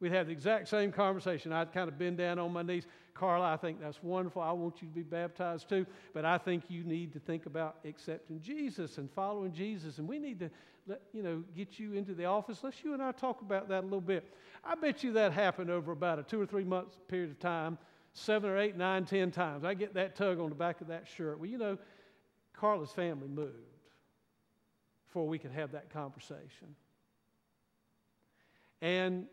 We'd 0.01 0.13
have 0.13 0.27
the 0.27 0.33
exact 0.33 0.69
same 0.69 0.93
conversation. 0.93 1.53
I'd 1.53 1.73
kind 1.73 1.89
of 1.89 1.99
bend 1.99 2.19
down 2.19 2.39
on 2.39 2.53
my 2.53 2.63
knees. 2.63 2.87
Carla, 3.19 3.53
I 3.53 3.57
think 3.57 3.81
that's 3.81 4.03
wonderful. 4.03 4.43
I 4.43 4.53
want 4.53 4.81
you 4.81 4.89
to 4.89 4.95
be 4.95 5.03
baptized 5.03 5.69
too. 5.69 5.85
But 6.15 6.25
I 6.25 6.39
think 6.39 6.65
you 6.69 6.85
need 6.85 7.13
to 7.15 7.19
think 7.19 7.47
about 7.47 7.77
accepting 7.85 8.41
Jesus 8.41 8.99
and 8.99 9.11
following 9.11 9.53
Jesus. 9.53 9.99
And 9.99 10.09
we 10.09 10.19
need 10.19 10.39
to, 10.39 10.51
let, 10.87 11.03
you 11.13 11.23
know, 11.23 11.43
get 11.57 11.79
you 11.79 11.95
into 11.95 12.15
the 12.15 12.27
office. 12.27 12.61
Let's 12.63 12.83
you 12.85 12.95
and 12.95 13.03
I 13.03 13.13
talk 13.13 13.41
about 13.41 13.69
that 13.69 13.83
a 13.83 13.87
little 13.87 14.01
bit. 14.01 14.33
I 14.65 14.75
bet 14.75 15.03
you 15.03 15.13
that 15.15 15.33
happened 15.33 15.69
over 15.69 15.93
about 15.93 16.19
a 16.19 16.23
two 16.23 16.41
or 16.41 16.47
three 16.47 16.65
months 16.65 16.97
period 17.09 17.31
of 17.31 17.41
time, 17.41 17.77
seven 18.13 18.49
or 18.49 18.59
eight, 18.59 18.77
nine, 18.77 19.05
ten 19.05 19.31
times. 19.31 19.65
I 19.65 19.75
get 19.75 19.95
that 19.95 20.15
tug 20.15 20.39
on 20.39 20.49
the 20.49 20.55
back 20.55 20.81
of 20.81 20.87
that 20.87 21.07
shirt. 21.09 21.39
Well, 21.39 21.51
you 21.51 21.59
know, 21.59 21.77
Carla's 22.55 22.93
family 22.93 23.29
moved 23.29 23.53
before 25.07 25.27
we 25.27 25.39
could 25.39 25.53
have 25.53 25.73
that 25.73 25.91
conversation. 25.91 26.77
And 28.81 29.27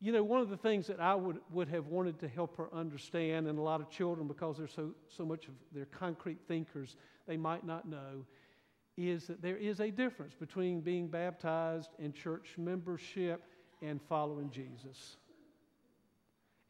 you 0.00 0.12
know, 0.12 0.22
one 0.22 0.40
of 0.40 0.48
the 0.48 0.56
things 0.56 0.86
that 0.86 0.98
I 0.98 1.14
would, 1.14 1.40
would 1.50 1.68
have 1.68 1.88
wanted 1.88 2.18
to 2.20 2.28
help 2.28 2.56
her 2.56 2.72
understand, 2.72 3.46
and 3.46 3.58
a 3.58 3.62
lot 3.62 3.80
of 3.80 3.90
children, 3.90 4.26
because 4.26 4.56
they're 4.56 4.66
so, 4.66 4.92
so 5.08 5.26
much 5.26 5.46
of 5.46 5.54
their 5.72 5.84
concrete 5.84 6.38
thinkers, 6.48 6.96
they 7.26 7.36
might 7.36 7.66
not 7.66 7.86
know, 7.86 8.24
is 8.96 9.26
that 9.26 9.42
there 9.42 9.56
is 9.56 9.80
a 9.80 9.90
difference 9.90 10.34
between 10.34 10.80
being 10.80 11.06
baptized 11.06 11.90
and 11.98 12.14
church 12.14 12.54
membership 12.56 13.42
and 13.82 14.00
following 14.08 14.50
Jesus. 14.50 15.16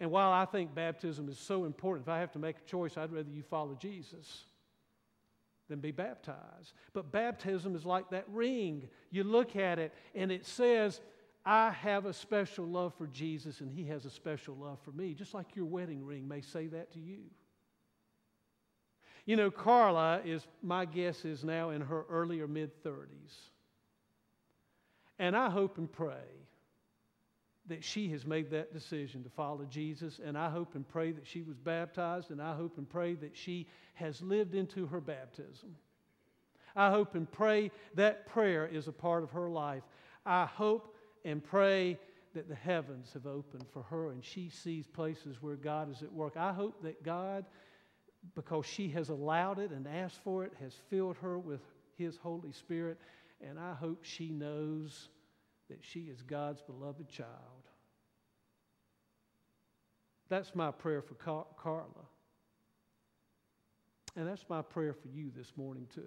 And 0.00 0.10
while 0.10 0.32
I 0.32 0.44
think 0.44 0.74
baptism 0.74 1.28
is 1.28 1.38
so 1.38 1.64
important, 1.64 2.06
if 2.06 2.10
I 2.10 2.18
have 2.18 2.32
to 2.32 2.38
make 2.38 2.56
a 2.56 2.68
choice, 2.68 2.96
I'd 2.96 3.12
rather 3.12 3.30
you 3.30 3.42
follow 3.42 3.74
Jesus 3.74 4.44
than 5.68 5.78
be 5.78 5.92
baptized. 5.92 6.72
But 6.92 7.12
baptism 7.12 7.76
is 7.76 7.84
like 7.84 8.10
that 8.10 8.24
ring. 8.28 8.88
You 9.10 9.24
look 9.24 9.56
at 9.56 9.78
it, 9.78 9.94
and 10.14 10.32
it 10.32 10.46
says, 10.46 11.00
I 11.44 11.70
have 11.70 12.04
a 12.04 12.12
special 12.12 12.66
love 12.66 12.94
for 12.94 13.06
Jesus 13.06 13.60
and 13.60 13.70
he 13.70 13.84
has 13.84 14.04
a 14.04 14.10
special 14.10 14.56
love 14.56 14.78
for 14.84 14.92
me, 14.92 15.14
just 15.14 15.32
like 15.32 15.56
your 15.56 15.64
wedding 15.64 16.04
ring 16.04 16.28
may 16.28 16.42
say 16.42 16.66
that 16.68 16.92
to 16.92 17.00
you. 17.00 17.22
You 19.26 19.36
know, 19.36 19.50
Carla 19.50 20.20
is, 20.24 20.46
my 20.62 20.84
guess 20.84 21.24
is 21.24 21.44
now 21.44 21.70
in 21.70 21.80
her 21.82 22.04
early 22.10 22.40
or 22.40 22.48
mid 22.48 22.82
30s. 22.82 23.36
And 25.18 25.36
I 25.36 25.50
hope 25.50 25.78
and 25.78 25.90
pray 25.90 26.24
that 27.66 27.84
she 27.84 28.08
has 28.10 28.26
made 28.26 28.50
that 28.50 28.72
decision 28.72 29.22
to 29.22 29.30
follow 29.30 29.64
Jesus. 29.64 30.20
And 30.24 30.36
I 30.36 30.50
hope 30.50 30.74
and 30.74 30.86
pray 30.86 31.12
that 31.12 31.26
she 31.26 31.42
was 31.42 31.56
baptized. 31.58 32.30
And 32.30 32.40
I 32.40 32.54
hope 32.54 32.78
and 32.78 32.88
pray 32.88 33.14
that 33.14 33.36
she 33.36 33.68
has 33.94 34.20
lived 34.22 34.54
into 34.54 34.86
her 34.86 35.00
baptism. 35.00 35.76
I 36.74 36.90
hope 36.90 37.14
and 37.14 37.30
pray 37.30 37.70
that 37.94 38.26
prayer 38.26 38.66
is 38.66 38.88
a 38.88 38.92
part 38.92 39.22
of 39.22 39.30
her 39.32 39.48
life. 39.48 39.82
I 40.24 40.46
hope 40.46 40.89
and 41.24 41.42
pray 41.42 41.98
that 42.34 42.48
the 42.48 42.54
heavens 42.54 43.10
have 43.12 43.26
opened 43.26 43.66
for 43.72 43.82
her 43.84 44.10
and 44.10 44.24
she 44.24 44.48
sees 44.48 44.86
places 44.86 45.36
where 45.40 45.56
God 45.56 45.90
is 45.90 46.02
at 46.02 46.12
work. 46.12 46.36
I 46.36 46.52
hope 46.52 46.82
that 46.82 47.02
God, 47.02 47.44
because 48.34 48.66
she 48.66 48.88
has 48.90 49.08
allowed 49.08 49.58
it 49.58 49.70
and 49.70 49.86
asked 49.86 50.20
for 50.22 50.44
it, 50.44 50.52
has 50.60 50.74
filled 50.88 51.16
her 51.18 51.38
with 51.38 51.60
His 51.96 52.16
Holy 52.16 52.52
Spirit. 52.52 52.98
And 53.40 53.58
I 53.58 53.74
hope 53.74 54.04
she 54.04 54.30
knows 54.30 55.08
that 55.68 55.78
she 55.82 56.00
is 56.00 56.22
God's 56.22 56.62
beloved 56.62 57.08
child. 57.08 57.28
That's 60.28 60.54
my 60.54 60.70
prayer 60.70 61.02
for 61.02 61.14
Car- 61.14 61.46
Carla. 61.56 62.06
And 64.16 64.26
that's 64.28 64.44
my 64.48 64.62
prayer 64.62 64.94
for 64.94 65.08
you 65.08 65.30
this 65.36 65.52
morning, 65.56 65.86
too. 65.92 66.02